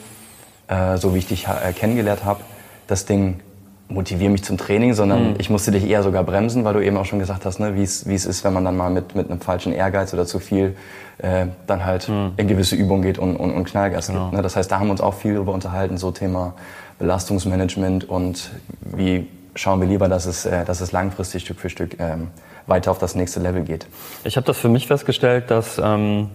äh, 0.68 0.96
so 0.96 1.14
wie 1.14 1.18
ich 1.18 1.26
dich 1.26 1.46
äh, 1.46 1.72
kennengelernt 1.72 2.24
habe, 2.24 2.40
das 2.86 3.04
Ding 3.04 3.40
motiviere 3.88 4.30
mich 4.30 4.44
zum 4.44 4.58
Training, 4.58 4.92
sondern 4.92 5.30
mhm. 5.30 5.36
ich 5.38 5.48
musste 5.50 5.70
dich 5.70 5.88
eher 5.88 6.02
sogar 6.02 6.22
bremsen, 6.22 6.64
weil 6.64 6.74
du 6.74 6.84
eben 6.84 6.96
auch 6.96 7.06
schon 7.06 7.18
gesagt 7.18 7.46
hast, 7.46 7.58
ne, 7.58 7.74
wie 7.74 7.82
es 7.82 8.02
ist, 8.04 8.44
wenn 8.44 8.52
man 8.52 8.64
dann 8.64 8.76
mal 8.76 8.90
mit, 8.90 9.14
mit 9.14 9.30
einem 9.30 9.40
falschen 9.40 9.72
Ehrgeiz 9.72 10.12
oder 10.12 10.26
zu 10.26 10.38
viel 10.38 10.76
äh, 11.18 11.46
dann 11.66 11.84
halt 11.84 12.08
mhm. 12.08 12.32
in 12.36 12.48
gewisse 12.48 12.76
Übungen 12.76 13.02
geht 13.02 13.18
und, 13.18 13.36
und, 13.36 13.50
und 13.50 13.64
Knallgas 13.64 14.08
genau. 14.08 14.24
gibt. 14.24 14.34
Ne? 14.34 14.42
Das 14.42 14.56
heißt, 14.56 14.70
da 14.70 14.78
haben 14.78 14.88
wir 14.88 14.92
uns 14.92 15.00
auch 15.00 15.14
viel 15.14 15.34
darüber 15.34 15.52
unterhalten, 15.52 15.96
so 15.96 16.10
Thema 16.10 16.54
Belastungsmanagement 16.98 18.08
und 18.08 18.50
wie 18.80 19.26
schauen 19.58 19.80
wir 19.80 19.88
lieber, 19.88 20.08
dass 20.08 20.26
es, 20.26 20.46
äh, 20.46 20.64
dass 20.64 20.80
es 20.80 20.92
langfristig 20.92 21.42
Stück 21.42 21.60
für 21.60 21.70
Stück 21.70 21.98
ähm, 21.98 22.28
weiter 22.66 22.90
auf 22.90 22.98
das 22.98 23.14
nächste 23.14 23.40
Level 23.40 23.62
geht. 23.62 23.86
Ich 24.24 24.36
habe 24.36 24.46
das 24.46 24.58
für 24.58 24.68
mich 24.68 24.86
festgestellt, 24.86 25.50
dass, 25.50 25.80
ähm, 25.82 26.30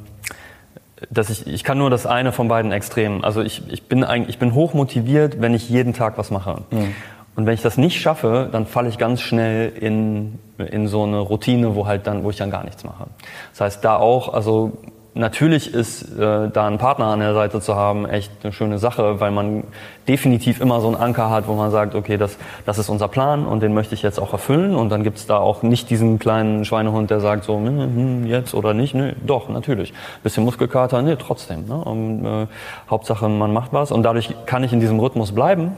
dass 1.09 1.29
ich, 1.29 1.47
ich 1.47 1.63
kann 1.63 1.77
nur 1.77 1.89
das 1.89 2.05
eine 2.05 2.31
von 2.31 2.47
beiden 2.47 2.71
Extremen. 2.71 3.23
Also 3.23 3.41
ich, 3.41 3.63
ich, 3.71 3.83
bin, 3.83 4.03
eigentlich, 4.03 4.29
ich 4.29 4.39
bin 4.39 4.53
hoch 4.53 4.73
motiviert, 4.73 5.41
wenn 5.41 5.53
ich 5.53 5.69
jeden 5.69 5.93
Tag 5.93 6.17
was 6.17 6.31
mache. 6.31 6.63
Mhm. 6.71 6.95
Und 7.35 7.47
wenn 7.47 7.53
ich 7.53 7.61
das 7.61 7.77
nicht 7.77 7.99
schaffe, 7.99 8.49
dann 8.51 8.67
falle 8.67 8.89
ich 8.89 8.99
ganz 8.99 9.21
schnell 9.21 9.69
in, 9.69 10.37
in 10.59 10.87
so 10.87 11.03
eine 11.03 11.17
Routine, 11.19 11.75
wo 11.75 11.87
halt 11.87 12.05
dann, 12.05 12.23
wo 12.23 12.29
ich 12.29 12.37
dann 12.37 12.51
gar 12.51 12.63
nichts 12.63 12.83
mache. 12.83 13.07
Das 13.51 13.61
heißt, 13.61 13.85
da 13.85 13.95
auch, 13.95 14.33
also 14.33 14.77
natürlich 15.15 15.73
ist 15.73 16.03
äh, 16.17 16.49
da 16.49 16.67
ein 16.67 16.77
Partner 16.77 17.05
an 17.07 17.19
der 17.19 17.33
Seite 17.33 17.61
zu 17.61 17.75
haben 17.75 18.07
echt 18.07 18.31
eine 18.43 18.51
schöne 18.51 18.79
Sache, 18.79 19.19
weil 19.19 19.31
man 19.31 19.63
definitiv 20.07 20.59
immer 20.59 20.81
so 20.81 20.87
einen 20.87 20.95
Anker 20.95 21.29
hat, 21.29 21.47
wo 21.47 21.53
man 21.53 21.71
sagt, 21.71 21.95
okay, 21.95 22.17
das, 22.17 22.37
das 22.65 22.77
ist 22.77 22.89
unser 22.89 23.07
Plan 23.07 23.45
und 23.45 23.61
den 23.61 23.73
möchte 23.73 23.93
ich 23.95 24.01
jetzt 24.01 24.19
auch 24.19 24.33
erfüllen. 24.33 24.75
Und 24.75 24.89
dann 24.89 25.03
gibt's 25.03 25.25
da 25.25 25.37
auch 25.37 25.63
nicht 25.63 25.89
diesen 25.89 26.19
kleinen 26.19 26.65
Schweinehund, 26.65 27.09
der 27.11 27.19
sagt 27.19 27.43
so, 27.43 27.55
hm, 27.55 27.79
hm, 27.79 28.25
jetzt 28.25 28.53
oder 28.53 28.73
nicht. 28.73 28.95
Nö, 28.95 29.13
doch, 29.25 29.49
natürlich. 29.49 29.93
Bisschen 30.23 30.43
Muskelkater, 30.43 31.01
nee, 31.01 31.15
trotzdem. 31.15 31.67
Ne? 31.67 31.75
Und, 31.75 32.25
äh, 32.25 32.47
Hauptsache, 32.89 33.29
man 33.29 33.53
macht 33.53 33.73
was. 33.73 33.91
Und 33.91 34.03
dadurch 34.03 34.33
kann 34.45 34.63
ich 34.63 34.73
in 34.73 34.79
diesem 34.79 34.99
Rhythmus 34.99 35.31
bleiben, 35.33 35.77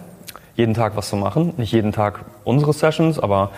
jeden 0.55 0.73
Tag 0.73 0.95
was 0.95 1.09
zu 1.09 1.17
machen. 1.17 1.53
Nicht 1.57 1.73
jeden 1.73 1.91
Tag 1.91 2.21
unsere 2.45 2.73
Sessions, 2.73 3.19
aber 3.19 3.51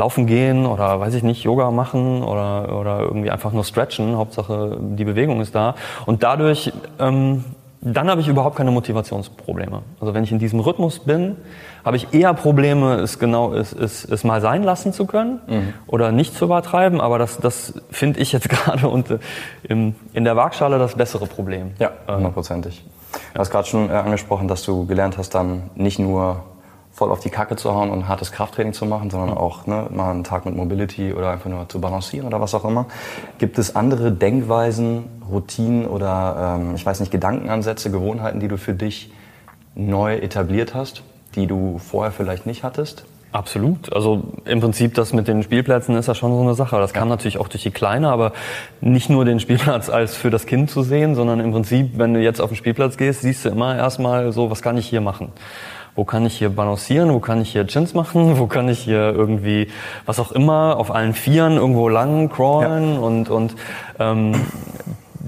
laufen 0.00 0.26
gehen 0.26 0.66
oder 0.66 0.98
weiß 0.98 1.14
ich 1.14 1.22
nicht, 1.22 1.44
Yoga 1.44 1.70
machen 1.70 2.22
oder, 2.22 2.78
oder 2.78 3.00
irgendwie 3.00 3.30
einfach 3.30 3.52
nur 3.52 3.64
stretchen. 3.64 4.16
Hauptsache 4.16 4.78
die 4.80 5.04
Bewegung 5.04 5.40
ist 5.40 5.54
da. 5.54 5.74
Und 6.06 6.22
dadurch, 6.22 6.72
ähm, 6.98 7.44
dann 7.82 8.08
habe 8.10 8.20
ich 8.20 8.28
überhaupt 8.28 8.56
keine 8.56 8.70
Motivationsprobleme. 8.70 9.82
Also 10.00 10.14
wenn 10.14 10.24
ich 10.24 10.32
in 10.32 10.38
diesem 10.38 10.60
Rhythmus 10.60 11.00
bin, 11.00 11.36
habe 11.84 11.96
ich 11.96 12.12
eher 12.12 12.32
Probleme, 12.34 12.94
es 12.96 13.18
genau 13.18 13.52
es, 13.52 13.72
es, 13.72 14.04
es 14.04 14.24
mal 14.24 14.40
sein 14.40 14.62
lassen 14.62 14.92
zu 14.92 15.06
können 15.06 15.40
mhm. 15.46 15.74
oder 15.86 16.12
nicht 16.12 16.34
zu 16.34 16.46
übertreiben. 16.46 17.00
Aber 17.00 17.18
das, 17.18 17.38
das 17.38 17.74
finde 17.90 18.20
ich 18.20 18.32
jetzt 18.32 18.48
gerade 18.54 18.88
und, 18.88 19.18
in, 19.62 19.94
in 20.14 20.24
der 20.24 20.34
Waagschale 20.36 20.78
das 20.78 20.94
bessere 20.94 21.26
Problem. 21.26 21.72
Ja, 21.78 21.90
hundertprozentig. 22.08 22.84
Du 23.34 23.40
hast 23.40 23.50
gerade 23.50 23.68
schon 23.68 23.90
äh, 23.90 23.92
angesprochen, 23.92 24.48
dass 24.48 24.62
du 24.64 24.86
gelernt 24.86 25.18
hast, 25.18 25.34
dann 25.34 25.70
nicht 25.74 25.98
nur 25.98 26.44
voll 27.00 27.12
auf 27.12 27.20
die 27.20 27.30
Kacke 27.30 27.56
zu 27.56 27.72
hauen 27.72 27.88
und 27.88 28.08
hartes 28.08 28.30
Krafttraining 28.30 28.74
zu 28.74 28.84
machen, 28.84 29.08
sondern 29.08 29.34
auch 29.34 29.66
ne, 29.66 29.86
mal 29.88 30.10
einen 30.10 30.22
Tag 30.22 30.44
mit 30.44 30.54
Mobility 30.54 31.14
oder 31.14 31.30
einfach 31.30 31.48
nur 31.48 31.66
zu 31.66 31.80
balancieren 31.80 32.26
oder 32.26 32.42
was 32.42 32.54
auch 32.54 32.66
immer. 32.66 32.88
Gibt 33.38 33.58
es 33.58 33.74
andere 33.74 34.12
Denkweisen, 34.12 35.04
Routinen 35.32 35.86
oder 35.86 36.58
ähm, 36.60 36.74
ich 36.74 36.84
weiß 36.84 37.00
nicht, 37.00 37.10
Gedankenansätze, 37.10 37.90
Gewohnheiten, 37.90 38.38
die 38.38 38.48
du 38.48 38.58
für 38.58 38.74
dich 38.74 39.10
neu 39.74 40.16
etabliert 40.16 40.74
hast, 40.74 41.02
die 41.36 41.46
du 41.46 41.78
vorher 41.78 42.12
vielleicht 42.12 42.44
nicht 42.44 42.64
hattest? 42.64 43.06
Absolut. 43.32 43.90
Also 43.94 44.24
im 44.44 44.60
Prinzip 44.60 44.92
das 44.92 45.14
mit 45.14 45.26
den 45.26 45.42
Spielplätzen 45.42 45.96
ist 45.96 46.06
ja 46.08 46.14
schon 46.14 46.34
so 46.34 46.42
eine 46.42 46.52
Sache. 46.52 46.76
Das 46.76 46.92
kam 46.92 47.08
natürlich 47.08 47.38
auch 47.38 47.48
durch 47.48 47.62
die 47.62 47.70
Kleine, 47.70 48.10
aber 48.10 48.32
nicht 48.82 49.08
nur 49.08 49.24
den 49.24 49.40
Spielplatz 49.40 49.88
als 49.88 50.16
für 50.16 50.28
das 50.28 50.44
Kind 50.44 50.70
zu 50.70 50.82
sehen, 50.82 51.14
sondern 51.14 51.40
im 51.40 51.52
Prinzip, 51.52 51.92
wenn 51.96 52.12
du 52.12 52.20
jetzt 52.20 52.42
auf 52.42 52.50
den 52.50 52.56
Spielplatz 52.56 52.98
gehst, 52.98 53.22
siehst 53.22 53.46
du 53.46 53.48
immer 53.48 53.74
erstmal 53.74 54.32
so, 54.32 54.50
was 54.50 54.60
kann 54.60 54.76
ich 54.76 54.86
hier 54.86 55.00
machen? 55.00 55.32
Wo 56.00 56.04
kann 56.04 56.24
ich 56.24 56.38
hier 56.38 56.48
balancieren, 56.48 57.12
wo 57.12 57.20
kann 57.20 57.42
ich 57.42 57.52
hier 57.52 57.66
Chins 57.66 57.92
machen, 57.92 58.38
wo 58.38 58.46
kann 58.46 58.70
ich 58.70 58.78
hier 58.78 59.12
irgendwie, 59.12 59.68
was 60.06 60.18
auch 60.18 60.32
immer, 60.32 60.78
auf 60.78 60.90
allen 60.90 61.12
Vieren 61.12 61.56
irgendwo 61.56 61.90
lang 61.90 62.30
crawlen 62.30 62.94
ja. 62.94 63.00
und, 63.00 63.28
und 63.28 63.54
ähm, 63.98 64.32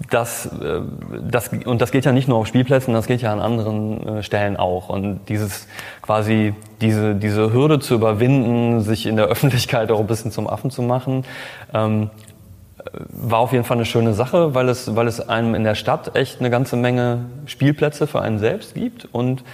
das, 0.08 0.46
äh, 0.46 0.80
das, 1.28 1.50
und 1.66 1.82
das 1.82 1.92
geht 1.92 2.06
ja 2.06 2.12
nicht 2.12 2.26
nur 2.26 2.38
auf 2.38 2.46
Spielplätzen, 2.46 2.94
das 2.94 3.06
geht 3.06 3.20
ja 3.20 3.34
an 3.34 3.40
anderen 3.40 4.06
äh, 4.06 4.22
Stellen 4.22 4.56
auch. 4.56 4.88
Und 4.88 5.28
dieses 5.28 5.68
quasi 6.00 6.54
diese, 6.80 7.16
diese 7.16 7.52
Hürde 7.52 7.78
zu 7.78 7.92
überwinden, 7.92 8.80
sich 8.80 9.04
in 9.04 9.16
der 9.16 9.26
Öffentlichkeit 9.26 9.90
auch 9.90 10.00
ein 10.00 10.06
bisschen 10.06 10.32
zum 10.32 10.48
Affen 10.48 10.70
zu 10.70 10.80
machen, 10.80 11.26
ähm, 11.74 12.08
war 13.10 13.40
auf 13.40 13.52
jeden 13.52 13.64
Fall 13.64 13.76
eine 13.76 13.84
schöne 13.84 14.14
Sache, 14.14 14.54
weil 14.54 14.70
es, 14.70 14.96
weil 14.96 15.06
es 15.06 15.28
einem 15.28 15.54
in 15.54 15.64
der 15.64 15.74
Stadt 15.74 16.16
echt 16.16 16.40
eine 16.40 16.48
ganze 16.48 16.76
Menge 16.76 17.26
Spielplätze 17.44 18.06
für 18.06 18.22
einen 18.22 18.38
selbst 18.38 18.74
gibt 18.74 19.06
und 19.12 19.44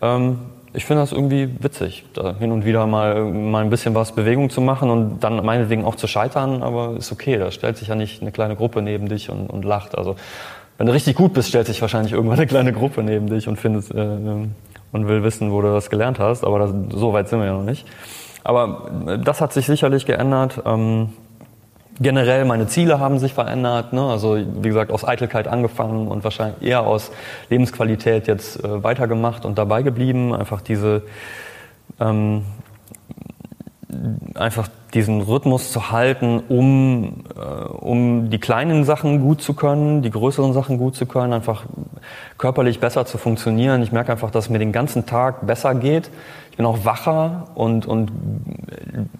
ähm, 0.00 0.38
ich 0.72 0.84
finde 0.84 1.02
das 1.02 1.12
irgendwie 1.12 1.48
witzig, 1.60 2.04
da 2.14 2.34
hin 2.38 2.52
und 2.52 2.64
wieder 2.64 2.86
mal, 2.86 3.24
mal 3.24 3.62
ein 3.62 3.70
bisschen 3.70 3.94
was 3.94 4.12
Bewegung 4.12 4.50
zu 4.50 4.60
machen 4.60 4.90
und 4.90 5.20
dann 5.20 5.44
meinetwegen 5.44 5.84
auch 5.84 5.94
zu 5.94 6.06
scheitern, 6.06 6.62
aber 6.62 6.96
ist 6.96 7.10
okay, 7.10 7.38
da 7.38 7.50
stellt 7.50 7.78
sich 7.78 7.88
ja 7.88 7.94
nicht 7.94 8.20
eine 8.20 8.32
kleine 8.32 8.54
Gruppe 8.54 8.82
neben 8.82 9.08
dich 9.08 9.30
und, 9.30 9.48
und 9.48 9.64
lacht. 9.64 9.96
Also 9.96 10.16
wenn 10.76 10.86
du 10.86 10.92
richtig 10.92 11.16
gut 11.16 11.32
bist, 11.32 11.48
stellt 11.48 11.66
sich 11.66 11.80
wahrscheinlich 11.80 12.12
irgendwann 12.12 12.38
eine 12.38 12.46
kleine 12.46 12.72
Gruppe 12.72 13.02
neben 13.02 13.28
dich 13.28 13.48
und 13.48 13.56
findet 13.56 13.90
äh, 13.90 14.46
und 14.90 15.08
will 15.08 15.22
wissen, 15.22 15.52
wo 15.52 15.60
du 15.60 15.72
das 15.72 15.90
gelernt 15.90 16.18
hast, 16.18 16.44
aber 16.44 16.58
das, 16.58 16.72
so 16.90 17.12
weit 17.12 17.28
sind 17.28 17.40
wir 17.40 17.46
ja 17.46 17.52
noch 17.52 17.64
nicht. 17.64 17.86
Aber 18.44 18.90
äh, 19.06 19.18
das 19.18 19.40
hat 19.40 19.52
sich 19.52 19.66
sicherlich 19.66 20.06
geändert. 20.06 20.62
Ähm, 20.64 21.10
generell 22.00 22.44
meine 22.44 22.66
Ziele 22.66 23.00
haben 23.00 23.18
sich 23.18 23.34
verändert. 23.34 23.92
Ne? 23.92 24.02
Also 24.02 24.36
wie 24.36 24.68
gesagt, 24.68 24.92
aus 24.92 25.04
Eitelkeit 25.04 25.48
angefangen 25.48 26.08
und 26.08 26.24
wahrscheinlich 26.24 26.62
eher 26.62 26.86
aus 26.86 27.10
Lebensqualität 27.50 28.26
jetzt 28.26 28.62
äh, 28.62 28.82
weitergemacht 28.82 29.44
und 29.44 29.58
dabei 29.58 29.82
geblieben. 29.82 30.34
Einfach 30.34 30.60
diese 30.60 31.02
ähm, 32.00 32.44
einfach 34.34 34.68
diesen 34.94 35.20
Rhythmus 35.20 35.72
zu 35.72 35.90
halten, 35.90 36.42
um, 36.48 37.24
äh, 37.36 37.40
um 37.40 38.30
die 38.30 38.38
kleinen 38.38 38.84
Sachen 38.84 39.20
gut 39.20 39.42
zu 39.42 39.54
können, 39.54 40.02
die 40.02 40.10
größeren 40.10 40.52
Sachen 40.52 40.78
gut 40.78 40.94
zu 40.96 41.06
können, 41.06 41.32
einfach 41.32 41.64
körperlich 42.36 42.80
besser 42.80 43.06
zu 43.06 43.18
funktionieren. 43.18 43.82
Ich 43.82 43.92
merke 43.92 44.12
einfach, 44.12 44.30
dass 44.30 44.44
es 44.44 44.50
mir 44.50 44.58
den 44.58 44.72
ganzen 44.72 45.06
Tag 45.06 45.46
besser 45.46 45.74
geht 45.74 46.10
bin 46.58 46.66
auch 46.66 46.84
wacher 46.84 47.46
und, 47.54 47.86
und 47.86 48.10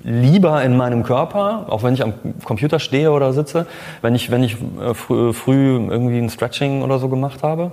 lieber 0.03 0.61
in 0.65 0.77
meinem 0.77 1.05
Körper, 1.05 1.67
auch 1.69 1.85
wenn 1.85 1.95
ich 1.95 2.03
am 2.03 2.13
Computer 2.45 2.81
stehe 2.81 3.13
oder 3.13 3.33
sitze, 3.33 3.67
wenn 4.03 4.17
ich, 4.17 4.33
wenn 4.33 4.43
ich 4.43 4.57
äh, 4.83 4.93
früh, 4.93 5.33
früh 5.33 5.77
irgendwie 5.89 6.19
ein 6.19 6.31
Stretching 6.31 6.83
oder 6.83 6.99
so 6.99 7.09
gemacht 7.09 7.45
habe. 7.45 7.71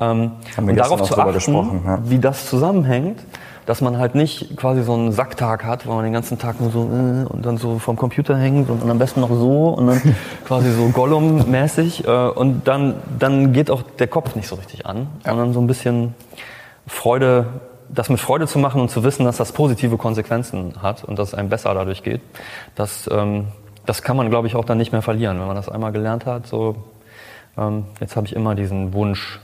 Ähm, 0.00 0.32
Haben 0.56 0.66
wir 0.66 0.72
und 0.72 0.76
darauf 0.78 1.02
zu 1.02 1.16
achten, 1.16 1.82
ja. 1.86 2.00
wie 2.02 2.18
das 2.18 2.50
zusammenhängt, 2.50 3.20
dass 3.66 3.80
man 3.80 3.98
halt 3.98 4.14
nicht 4.14 4.56
quasi 4.56 4.82
so 4.82 4.94
einen 4.94 5.12
Sacktag 5.12 5.64
hat, 5.64 5.86
wo 5.86 5.92
man 5.92 6.04
den 6.04 6.12
ganzen 6.12 6.38
Tag 6.38 6.60
nur 6.60 6.70
so 6.70 6.82
äh, 6.82 7.24
und 7.32 7.44
dann 7.44 7.56
so 7.56 7.78
vom 7.78 7.96
Computer 7.96 8.36
hängt 8.36 8.68
und, 8.70 8.82
und 8.82 8.90
am 8.90 8.98
besten 8.98 9.20
noch 9.20 9.30
so 9.30 9.70
und 9.70 9.86
dann 9.86 10.00
quasi 10.44 10.70
so 10.70 10.88
Gollum-mäßig 10.88 12.06
äh, 12.06 12.28
und 12.28 12.68
dann, 12.68 12.96
dann 13.18 13.52
geht 13.52 13.70
auch 13.70 13.82
der 13.82 14.08
Kopf 14.08 14.34
nicht 14.34 14.48
so 14.48 14.56
richtig 14.56 14.86
an, 14.86 15.06
ja. 15.24 15.30
sondern 15.30 15.52
so 15.52 15.60
ein 15.60 15.66
bisschen 15.66 16.14
Freude 16.86 17.46
das 17.88 18.08
mit 18.08 18.18
Freude 18.18 18.46
zu 18.46 18.58
machen 18.58 18.80
und 18.80 18.90
zu 18.90 19.04
wissen, 19.04 19.24
dass 19.24 19.36
das 19.36 19.52
positive 19.52 19.96
Konsequenzen 19.96 20.82
hat 20.82 21.04
und 21.04 21.18
dass 21.18 21.28
es 21.28 21.34
einem 21.34 21.48
besser 21.48 21.74
dadurch 21.74 22.02
geht, 22.02 22.20
das, 22.74 23.08
ähm, 23.12 23.48
das 23.86 24.02
kann 24.02 24.16
man, 24.16 24.30
glaube 24.30 24.46
ich, 24.48 24.56
auch 24.56 24.64
dann 24.64 24.78
nicht 24.78 24.92
mehr 24.92 25.02
verlieren, 25.02 25.38
wenn 25.38 25.46
man 25.46 25.56
das 25.56 25.68
einmal 25.68 25.92
gelernt 25.92 26.26
hat. 26.26 26.46
So, 26.46 26.76
ähm, 27.56 27.84
jetzt 28.00 28.16
habe 28.16 28.26
ich 28.26 28.34
immer 28.34 28.54
diesen 28.54 28.92
Wunsch, 28.92 29.40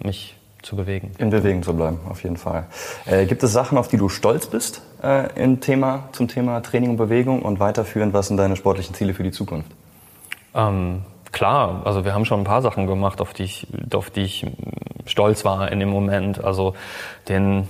mich 0.00 0.37
zu 0.62 0.76
bewegen. 0.76 1.12
In 1.18 1.30
Bewegung 1.30 1.62
zu 1.62 1.74
bleiben, 1.74 1.98
auf 2.08 2.22
jeden 2.22 2.36
Fall. 2.36 2.66
Äh, 3.06 3.26
gibt 3.26 3.42
es 3.42 3.52
Sachen, 3.52 3.78
auf 3.78 3.88
die 3.88 3.96
du 3.96 4.08
stolz 4.08 4.46
bist 4.46 4.82
äh, 5.02 5.32
im 5.40 5.60
Thema, 5.60 6.08
zum 6.12 6.28
Thema 6.28 6.60
Training 6.60 6.90
und 6.90 6.96
Bewegung 6.96 7.42
und 7.42 7.60
weiterführend, 7.60 8.12
was 8.12 8.28
sind 8.28 8.36
deine 8.36 8.56
sportlichen 8.56 8.94
Ziele 8.94 9.14
für 9.14 9.22
die 9.22 9.30
Zukunft? 9.30 9.70
Ähm, 10.54 11.02
klar, 11.32 11.82
also 11.84 12.04
wir 12.04 12.14
haben 12.14 12.24
schon 12.24 12.40
ein 12.40 12.44
paar 12.44 12.62
Sachen 12.62 12.86
gemacht, 12.86 13.20
auf 13.20 13.32
die 13.32 13.44
ich, 13.44 13.66
auf 13.94 14.10
die 14.10 14.22
ich 14.22 14.46
stolz 15.06 15.44
war 15.44 15.70
in 15.70 15.80
dem 15.80 15.90
Moment. 15.90 16.42
Also 16.42 16.74
den 17.28 17.68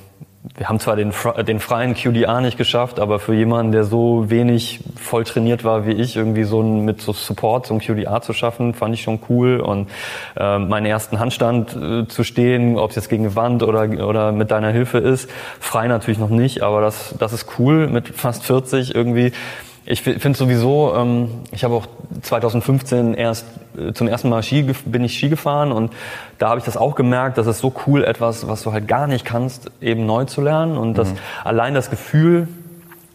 wir 0.57 0.69
haben 0.69 0.79
zwar 0.79 0.97
den, 0.97 1.13
den 1.47 1.61
freien 1.61 1.95
QDA 1.95 2.41
nicht 2.41 2.57
geschafft, 2.57 3.01
aber 3.01 3.19
für 3.19 3.35
jemanden, 3.35 3.73
der 3.73 3.85
so 3.85 4.31
wenig 4.31 4.81
voll 4.97 5.25
trainiert 5.25 5.65
war 5.65 5.87
wie 5.87 5.93
ich, 5.93 6.17
irgendwie 6.17 6.45
so 6.45 6.61
ein, 6.61 6.85
mit 6.85 7.01
so 7.01 7.13
Support 7.13 7.67
so 7.67 7.75
ein 7.75 7.81
QDA 7.81 8.21
zu 8.23 8.33
schaffen, 8.33 8.73
fand 8.75 8.95
ich 8.95 9.03
schon 9.03 9.21
cool. 9.29 9.61
Und 9.61 9.89
äh, 10.37 10.59
meinen 10.59 10.87
ersten 10.87 11.19
Handstand 11.19 11.77
äh, 11.77 12.07
zu 12.07 12.25
stehen, 12.25 12.79
ob 12.79 12.91
es 12.91 12.97
jetzt 12.97 13.09
gegen 13.09 13.35
Wand 13.35 13.63
oder, 13.63 14.07
oder 14.07 14.33
mit 14.33 14.51
deiner 14.51 14.71
Hilfe 14.71 14.99
ist, 14.99 15.29
frei 15.61 15.89
natürlich 15.89 16.19
noch 16.19 16.31
nicht, 16.31 16.63
aber 16.63 16.81
das, 16.81 17.15
das 17.19 17.33
ist 17.33 17.59
cool 17.59 17.89
mit 17.89 18.09
fast 18.09 18.45
40 18.45 18.95
irgendwie 18.95 19.33
ich 19.91 20.03
finde 20.03 20.37
sowieso, 20.37 20.95
ähm, 20.95 21.31
ich 21.51 21.65
habe 21.65 21.75
auch 21.75 21.87
2015 22.21 23.15
erst 23.15 23.47
äh, 23.79 23.95
zum 23.95 24.07
ersten 24.07 24.29
Mal 24.29 24.43
Ski, 24.43 24.63
bin 24.85 25.03
ich 25.03 25.17
Ski 25.17 25.31
gefahren 25.31 25.73
und 25.73 25.95
da 26.39 26.51
habe 26.51 26.59
ich 26.59 26.67
das 26.67 26.77
auch 26.77 26.95
gemerkt, 26.95 27.39
dass 27.39 27.47
es 27.47 27.59
so 27.59 27.73
cool 27.87 28.05
etwas, 28.05 28.47
was 28.47 28.63
du 28.63 28.73
halt 28.73 28.87
gar 28.87 29.07
nicht 29.07 29.25
kannst, 29.25 29.71
eben 29.81 30.05
neu 30.05 30.27
zu 30.27 30.43
lernen 30.43 30.77
und 30.77 30.91
mhm. 30.91 30.95
das 30.95 31.15
allein 31.43 31.73
das 31.73 31.89
Gefühl 31.89 32.49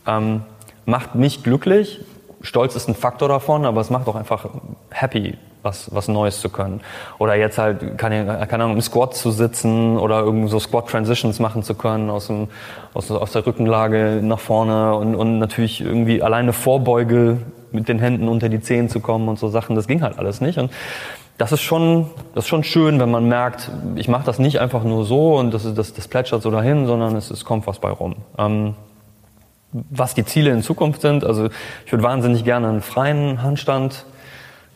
ähm, 0.08 0.42
macht 0.88 1.14
mich 1.14 1.44
glücklich. 1.44 2.00
Stolz 2.42 2.76
ist 2.76 2.90
ein 2.90 2.96
Faktor 2.96 3.30
davon, 3.30 3.66
aber 3.66 3.80
es 3.80 3.92
macht 3.92 4.08
auch 4.08 4.16
einfach 4.16 4.48
happy, 4.90 5.38
was, 5.64 5.94
was 5.94 6.08
Neues 6.08 6.42
zu 6.42 6.50
können. 6.50 6.82
Oder 7.18 7.36
jetzt 7.36 7.58
halt, 7.58 7.98
keine, 7.98 8.26
keine 8.48 8.66
Ahnung, 8.66 8.76
im 8.76 8.82
Squat 8.82 9.16
zu 9.16 9.32
sitzen 9.32 9.98
oder 9.98 10.20
irgend 10.20 10.50
so 10.50 10.60
Squat 10.60 10.90
Transitions 10.90 11.40
machen 11.40 11.64
zu 11.64 11.74
können 11.74 12.10
aus, 12.10 12.28
dem, 12.28 12.50
aus, 12.94 13.10
aus 13.10 13.32
der 13.32 13.46
Rückenlage 13.46 14.20
nach 14.22 14.40
vorne 14.40 14.96
und, 14.96 15.16
und 15.16 15.40
natürlich 15.40 15.82
irgendwie 15.82 16.22
alleine 16.22 16.54
Vorbeuge 16.54 17.38
mit 17.72 17.88
den 17.88 18.00
Händen 18.00 18.28
unter 18.28 18.50
die 18.50 18.62
Zehen 18.62 18.90
zu 18.90 19.00
kommen 19.00 19.28
und 19.28 19.40
so 19.40 19.48
Sachen. 19.48 19.76
Das 19.76 19.88
ging 19.88 20.02
halt 20.02 20.20
alles 20.20 20.42
nicht. 20.42 20.60
Und 20.60 20.72
das 21.38 21.52
ist 21.52 21.62
schon, 21.62 22.12
das 22.36 22.44
ist 22.44 22.50
schon 22.50 22.64
schön, 22.64 23.00
wenn 23.00 23.10
man 23.10 23.28
merkt, 23.28 23.72
ich 23.96 24.08
mache 24.08 24.26
das 24.26 24.38
nicht 24.38 24.60
einfach 24.60 24.84
nur 24.84 25.06
so 25.06 25.36
und 25.38 25.54
das, 25.54 25.74
das, 25.74 25.94
das 25.94 26.08
plätschert 26.08 26.44
so 26.44 26.52
dahin, 26.52 26.86
sondern 26.86 27.16
es, 27.16 27.32
es 27.32 27.44
kommt 27.44 27.66
was 27.66 27.80
bei 27.80 27.90
rum. 27.90 28.16
Ähm, 28.38 28.76
was 29.72 30.14
die 30.14 30.24
Ziele 30.24 30.52
in 30.52 30.62
Zukunft 30.62 31.02
sind. 31.02 31.24
Also 31.24 31.50
ich 31.86 31.92
würde 31.92 32.04
wahnsinnig 32.04 32.44
gerne 32.44 32.70
einen 32.70 32.82
freien 32.82 33.42
Handstand 33.42 34.06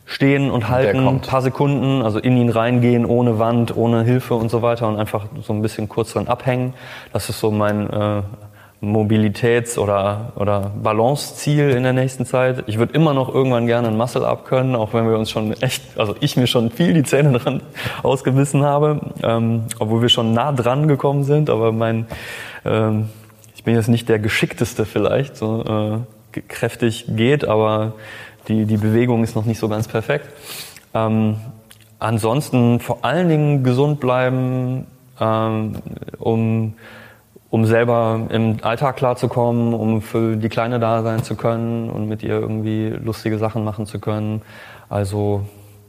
stehen 0.08 0.50
und 0.50 0.70
halten, 0.70 1.06
ein 1.06 1.20
paar 1.20 1.42
Sekunden, 1.42 2.02
also 2.02 2.18
in 2.18 2.34
ihn 2.38 2.48
reingehen, 2.48 3.04
ohne 3.04 3.38
Wand, 3.38 3.76
ohne 3.76 4.04
Hilfe 4.04 4.34
und 4.34 4.50
so 4.50 4.62
weiter 4.62 4.88
und 4.88 4.96
einfach 4.96 5.26
so 5.42 5.52
ein 5.52 5.60
bisschen 5.60 5.86
kurz 5.86 6.14
dran 6.14 6.28
abhängen. 6.28 6.72
Das 7.12 7.28
ist 7.28 7.38
so 7.38 7.50
mein 7.50 7.90
äh, 7.90 8.22
Mobilitäts- 8.80 9.76
oder, 9.76 10.32
oder 10.36 10.72
Balance-Ziel 10.82 11.70
in 11.70 11.82
der 11.82 11.92
nächsten 11.92 12.24
Zeit. 12.24 12.64
Ich 12.68 12.78
würde 12.78 12.94
immer 12.94 13.12
noch 13.12 13.32
irgendwann 13.32 13.66
gerne 13.66 13.88
ein 13.88 13.98
Muscle-Up 13.98 14.46
können, 14.46 14.76
auch 14.76 14.94
wenn 14.94 15.06
wir 15.06 15.18
uns 15.18 15.30
schon 15.30 15.52
echt, 15.60 15.82
also 15.98 16.16
ich 16.20 16.38
mir 16.38 16.46
schon 16.46 16.70
viel 16.70 16.94
die 16.94 17.02
Zähne 17.02 17.38
dran 17.38 17.60
ausgebissen 18.02 18.64
habe, 18.64 19.00
ähm, 19.22 19.64
obwohl 19.78 20.00
wir 20.00 20.08
schon 20.08 20.32
nah 20.32 20.52
dran 20.52 20.88
gekommen 20.88 21.24
sind, 21.24 21.50
aber 21.50 21.70
mein, 21.70 22.06
ähm, 22.64 23.10
ich 23.54 23.62
bin 23.62 23.74
jetzt 23.74 23.88
nicht 23.88 24.08
der 24.08 24.20
geschickteste 24.20 24.86
vielleicht, 24.86 25.36
so 25.36 26.06
äh, 26.32 26.40
kräftig 26.48 27.04
geht, 27.08 27.46
aber 27.46 27.92
die, 28.48 28.64
die 28.64 28.76
Bewegung 28.76 29.22
ist 29.22 29.36
noch 29.36 29.44
nicht 29.44 29.58
so 29.58 29.68
ganz 29.68 29.88
perfekt. 29.88 30.28
Ähm, 30.94 31.36
ansonsten 31.98 32.80
vor 32.80 33.04
allen 33.04 33.28
Dingen 33.28 33.62
gesund 33.62 34.00
bleiben, 34.00 34.86
ähm, 35.20 35.76
um 36.18 36.74
um 37.50 37.64
selber 37.64 38.26
im 38.30 38.58
Alltag 38.62 38.96
klarzukommen, 38.96 39.72
um 39.72 40.02
für 40.02 40.36
die 40.36 40.48
Kleine 40.48 40.78
da 40.80 41.02
sein 41.02 41.24
zu 41.24 41.34
können 41.34 41.88
und 41.88 42.08
mit 42.08 42.22
ihr 42.22 42.38
irgendwie 42.38 42.88
lustige 42.88 43.38
Sachen 43.38 43.64
machen 43.64 43.86
zu 43.86 43.98
können. 43.98 44.42
Also 44.90 45.46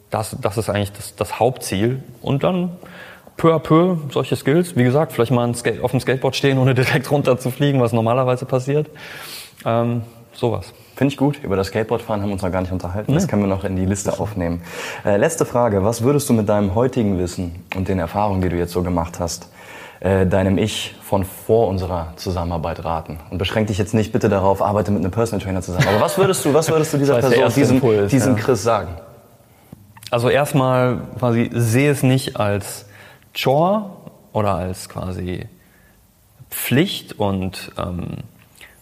das, 0.09 0.37
das 0.41 0.57
ist 0.57 0.69
eigentlich 0.69 0.93
das, 0.93 1.15
das 1.15 1.39
Hauptziel. 1.39 2.01
Und 2.21 2.43
dann 2.43 2.71
peu 3.35 3.53
à 3.53 3.59
peu 3.59 3.97
solche 4.09 4.35
Skills. 4.35 4.75
Wie 4.77 4.83
gesagt, 4.83 5.11
vielleicht 5.11 5.31
mal 5.31 5.49
auf 5.81 5.91
dem 5.91 5.99
Skateboard 5.99 6.35
stehen, 6.35 6.57
ohne 6.57 6.73
direkt 6.75 7.11
runterzufliegen, 7.11 7.81
was 7.81 7.91
normalerweise 7.91 8.45
passiert. 8.45 8.87
Ähm, 9.65 10.03
sowas. 10.39 10.73
Finde 10.95 11.13
ich 11.13 11.17
gut. 11.17 11.43
Über 11.43 11.55
das 11.55 11.67
Skateboardfahren 11.67 12.21
haben 12.21 12.29
wir 12.29 12.33
uns 12.33 12.41
noch 12.41 12.51
gar 12.51 12.61
nicht 12.61 12.71
unterhalten. 12.71 13.13
Das 13.13 13.27
können 13.27 13.43
wir 13.43 13.47
noch 13.47 13.63
in 13.63 13.75
die 13.75 13.85
Liste 13.85 14.19
aufnehmen. 14.19 14.61
Äh, 15.05 15.17
letzte 15.17 15.45
Frage. 15.45 15.83
Was 15.83 16.01
würdest 16.01 16.27
du 16.29 16.33
mit 16.33 16.49
deinem 16.49 16.75
heutigen 16.75 17.17
Wissen 17.19 17.63
und 17.75 17.87
den 17.87 17.99
Erfahrungen, 17.99 18.41
die 18.41 18.49
du 18.49 18.57
jetzt 18.57 18.71
so 18.71 18.81
gemacht 18.83 19.19
hast, 19.19 19.49
äh, 19.99 20.25
deinem 20.25 20.57
Ich 20.57 20.95
von 21.01 21.25
vor 21.25 21.67
unserer 21.67 22.13
Zusammenarbeit 22.15 22.83
raten? 22.83 23.19
Und 23.29 23.37
beschränk 23.37 23.67
dich 23.67 23.77
jetzt 23.77 23.93
nicht 23.93 24.11
bitte 24.11 24.29
darauf, 24.29 24.61
arbeite 24.61 24.91
mit 24.91 25.01
einem 25.01 25.11
Personal 25.11 25.43
Trainer 25.43 25.61
zusammen. 25.61 25.87
Aber 25.87 26.01
was 26.01 26.17
würdest 26.17 26.43
du, 26.43 26.53
was 26.53 26.69
würdest 26.69 26.93
du 26.93 26.97
dieser 26.97 27.15
Person, 27.19 27.53
diesem, 27.53 27.75
Impuls, 27.75 28.09
diesem 28.09 28.35
ja. 28.35 28.43
Chris 28.43 28.63
sagen? 28.63 28.95
Also 30.11 30.29
erstmal 30.29 31.01
quasi 31.19 31.49
sehe 31.53 31.91
es 31.91 32.01
nicht 32.01 32.37
als 32.37 32.87
Chore 33.39 33.91
oder 34.33 34.55
als 34.55 34.89
quasi 34.89 35.47
Pflicht 36.49 37.19
und, 37.19 37.71
ähm, 37.77 38.17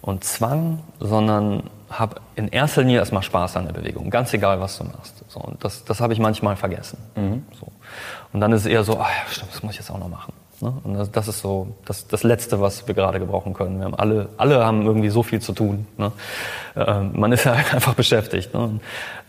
und 0.08 0.24
Zwang, 0.24 0.80
sondern 1.00 1.70
hab 1.90 2.22
in 2.36 2.48
erster 2.48 2.82
Linie 2.82 3.00
erstmal 3.00 3.24
Spaß 3.24 3.58
an 3.58 3.66
der 3.66 3.74
Bewegung, 3.74 4.10
ganz 4.10 4.34
egal, 4.34 4.60
was 4.62 4.78
du 4.78 4.86
machst. 4.86 5.24
So, 5.28 5.40
und 5.42 5.64
das, 5.64 5.84
das 5.84 6.00
habe 6.00 6.14
ich 6.14 6.20
manchmal 6.20 6.56
vergessen. 6.56 6.98
Mhm. 7.16 7.46
So. 7.60 7.68
Und 8.32 8.40
dann 8.40 8.54
ist 8.54 8.62
es 8.62 8.68
eher 8.68 8.86
so, 8.86 9.00
ach 9.00 9.10
stimmt, 9.30 9.54
das 9.54 9.64
muss 9.64 9.74
ich 9.74 9.80
jetzt 9.80 9.92
auch 9.92 10.00
noch 10.00 10.08
machen. 10.08 10.34
Ne? 10.60 10.74
Und 10.84 11.16
das, 11.16 11.28
ist 11.28 11.40
so 11.40 11.76
das, 11.86 12.08
das 12.08 12.24
Letzte, 12.24 12.60
was 12.60 12.88
wir 12.88 12.96
gerade 12.96 13.20
gebrauchen 13.20 13.54
können. 13.54 13.78
Wir 13.78 13.86
haben 13.86 13.96
alle, 13.96 14.30
alle 14.38 14.66
haben 14.66 14.86
irgendwie 14.86 15.10
so 15.10 15.22
viel 15.22 15.40
zu 15.40 15.54
tun. 15.54 15.86
Ne? 15.98 16.12
Ähm, 16.76 17.12
man 17.14 17.32
ist 17.32 17.46
halt 17.46 17.74
einfach 17.74 17.94
beschäftigt. 17.94 18.54
Ne? 18.56 18.80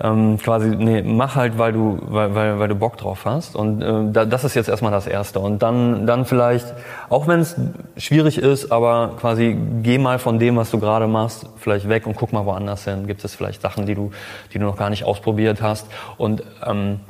Ähm, 0.00 0.38
quasi, 0.38 0.68
nee, 0.68 1.02
mach 1.02 1.36
halt, 1.36 1.58
weil 1.58 1.72
du, 1.72 1.98
weil, 2.02 2.34
weil, 2.34 2.58
weil 2.58 2.68
du 2.68 2.74
Bock 2.76 2.96
drauf 2.96 3.26
hast. 3.26 3.56
Und 3.56 3.82
äh, 3.82 4.10
da, 4.10 4.24
das 4.24 4.44
ist 4.44 4.54
jetzt 4.54 4.70
erstmal 4.70 4.90
das 4.90 5.06
Erste. 5.06 5.40
Und 5.40 5.62
dann, 5.62 6.06
dann 6.06 6.24
vielleicht, 6.24 6.72
auch 7.10 7.26
wenn 7.26 7.40
es 7.40 7.56
schwierig 7.98 8.38
ist, 8.38 8.72
aber 8.72 9.16
quasi 9.20 9.54
geh 9.82 9.98
mal 9.98 10.18
von 10.18 10.38
dem, 10.38 10.56
was 10.56 10.70
du 10.70 10.80
gerade 10.80 11.08
machst, 11.08 11.46
vielleicht 11.58 11.90
weg 11.90 12.06
und 12.06 12.16
guck 12.16 12.32
mal 12.32 12.46
woanders 12.46 12.84
hin. 12.84 13.06
Gibt 13.06 13.22
es 13.22 13.34
vielleicht 13.34 13.60
Sachen, 13.60 13.84
die 13.84 13.94
du, 13.94 14.12
die 14.54 14.58
du 14.58 14.64
noch 14.64 14.78
gar 14.78 14.88
nicht 14.88 15.04
ausprobiert 15.04 15.60
hast? 15.60 15.86
Und 16.16 16.42
ähm, 16.64 17.00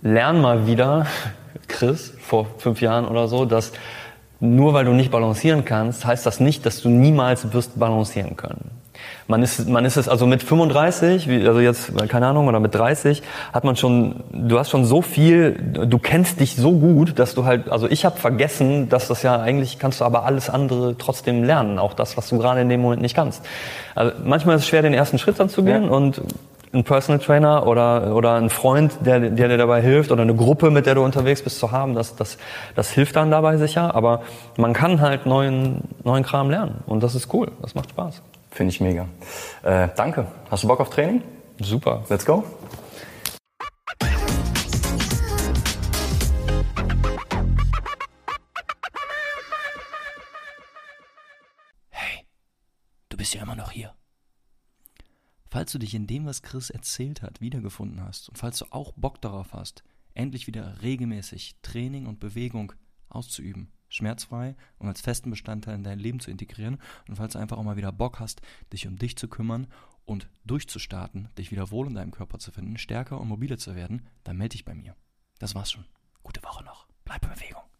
lern 0.00 0.40
mal 0.40 0.66
wieder 0.66 1.06
Chris 1.72 2.14
vor 2.20 2.46
fünf 2.58 2.80
Jahren 2.80 3.06
oder 3.06 3.26
so, 3.26 3.44
dass 3.44 3.72
nur 4.38 4.74
weil 4.74 4.84
du 4.84 4.92
nicht 4.92 5.10
balancieren 5.10 5.64
kannst, 5.64 6.04
heißt 6.04 6.26
das 6.26 6.40
nicht, 6.40 6.66
dass 6.66 6.82
du 6.82 6.88
niemals 6.88 7.52
wirst 7.52 7.78
balancieren 7.78 8.36
können. 8.36 8.70
Man 9.28 9.42
ist, 9.42 9.68
man 9.68 9.84
ist 9.84 9.96
es 9.96 10.08
also 10.08 10.26
mit 10.26 10.42
35, 10.42 11.28
also 11.46 11.60
jetzt 11.60 11.92
keine 12.08 12.26
Ahnung 12.26 12.48
oder 12.48 12.60
mit 12.60 12.74
30 12.74 13.22
hat 13.52 13.64
man 13.64 13.76
schon, 13.76 14.16
du 14.32 14.58
hast 14.58 14.70
schon 14.70 14.84
so 14.84 15.00
viel, 15.00 15.52
du 15.52 15.98
kennst 15.98 16.40
dich 16.40 16.56
so 16.56 16.72
gut, 16.72 17.18
dass 17.18 17.34
du 17.34 17.44
halt, 17.44 17.70
also 17.70 17.88
ich 17.88 18.04
habe 18.04 18.18
vergessen, 18.18 18.88
dass 18.88 19.08
das 19.08 19.22
ja 19.22 19.40
eigentlich 19.40 19.78
kannst 19.78 20.00
du 20.00 20.04
aber 20.04 20.24
alles 20.24 20.50
andere 20.50 20.96
trotzdem 20.98 21.44
lernen, 21.44 21.78
auch 21.78 21.94
das, 21.94 22.16
was 22.16 22.28
du 22.28 22.38
gerade 22.38 22.60
in 22.60 22.68
dem 22.68 22.80
Moment 22.80 23.00
nicht 23.00 23.14
kannst. 23.14 23.44
Also 23.94 24.12
manchmal 24.24 24.56
ist 24.56 24.62
es 24.62 24.68
schwer, 24.68 24.82
den 24.82 24.94
ersten 24.94 25.18
Schritt 25.18 25.40
anzugehen 25.40 25.84
ja. 25.84 25.90
und 25.90 26.20
einen 26.72 26.84
Personal 26.84 27.18
Trainer 27.20 27.66
oder, 27.66 28.14
oder 28.14 28.34
einen 28.34 28.50
Freund, 28.50 28.92
der, 29.04 29.20
der 29.20 29.48
dir 29.48 29.58
dabei 29.58 29.82
hilft 29.82 30.10
oder 30.10 30.22
eine 30.22 30.34
Gruppe, 30.34 30.70
mit 30.70 30.86
der 30.86 30.94
du 30.94 31.04
unterwegs 31.04 31.42
bist, 31.42 31.58
zu 31.58 31.70
haben, 31.70 31.94
das, 31.94 32.16
das, 32.16 32.38
das 32.74 32.90
hilft 32.90 33.16
dann 33.16 33.30
dabei 33.30 33.56
sicher. 33.58 33.94
Aber 33.94 34.22
man 34.56 34.72
kann 34.72 35.00
halt 35.00 35.26
neuen, 35.26 35.82
neuen 36.04 36.22
Kram 36.22 36.50
lernen 36.50 36.82
und 36.86 37.02
das 37.02 37.14
ist 37.14 37.32
cool, 37.34 37.52
das 37.60 37.74
macht 37.74 37.90
Spaß. 37.90 38.22
Finde 38.50 38.70
ich 38.72 38.80
mega. 38.80 39.06
Äh, 39.62 39.88
danke. 39.96 40.26
Hast 40.50 40.62
du 40.62 40.68
Bock 40.68 40.80
auf 40.80 40.90
Training? 40.90 41.22
Super. 41.60 42.04
Let's 42.08 42.26
go. 42.26 42.44
Hey, 51.90 52.26
du 53.08 53.16
bist 53.16 53.34
ja 53.34 53.42
immer 53.42 53.56
noch 53.56 53.70
hier. 53.70 53.94
Falls 55.52 55.70
du 55.70 55.78
dich 55.78 55.94
in 55.94 56.06
dem, 56.06 56.24
was 56.24 56.40
Chris 56.40 56.70
erzählt 56.70 57.20
hat, 57.20 57.42
wiedergefunden 57.42 58.00
hast 58.00 58.30
und 58.30 58.38
falls 58.38 58.56
du 58.56 58.64
auch 58.70 58.94
Bock 58.94 59.20
darauf 59.20 59.52
hast, 59.52 59.84
endlich 60.14 60.46
wieder 60.46 60.80
regelmäßig 60.80 61.56
Training 61.60 62.06
und 62.06 62.20
Bewegung 62.20 62.72
auszuüben, 63.10 63.70
schmerzfrei 63.90 64.56
und 64.78 64.88
als 64.88 65.02
festen 65.02 65.28
Bestandteil 65.28 65.74
in 65.74 65.84
dein 65.84 65.98
Leben 65.98 66.20
zu 66.20 66.30
integrieren 66.30 66.78
und 67.06 67.16
falls 67.16 67.34
du 67.34 67.38
einfach 67.38 67.58
auch 67.58 67.64
mal 67.64 67.76
wieder 67.76 67.92
Bock 67.92 68.18
hast, 68.18 68.40
dich 68.72 68.86
um 68.86 68.96
dich 68.96 69.18
zu 69.18 69.28
kümmern 69.28 69.66
und 70.06 70.30
durchzustarten, 70.46 71.28
dich 71.36 71.50
wieder 71.50 71.70
wohl 71.70 71.86
in 71.86 71.96
deinem 71.96 72.12
Körper 72.12 72.38
zu 72.38 72.50
finden, 72.50 72.78
stärker 72.78 73.20
und 73.20 73.28
mobiler 73.28 73.58
zu 73.58 73.74
werden, 73.74 74.08
dann 74.24 74.38
melde 74.38 74.54
dich 74.54 74.64
bei 74.64 74.74
mir. 74.74 74.96
Das 75.38 75.54
war's 75.54 75.70
schon. 75.70 75.84
Gute 76.22 76.42
Woche 76.44 76.64
noch. 76.64 76.86
Bleib 77.04 77.22
in 77.24 77.28
Bewegung. 77.28 77.71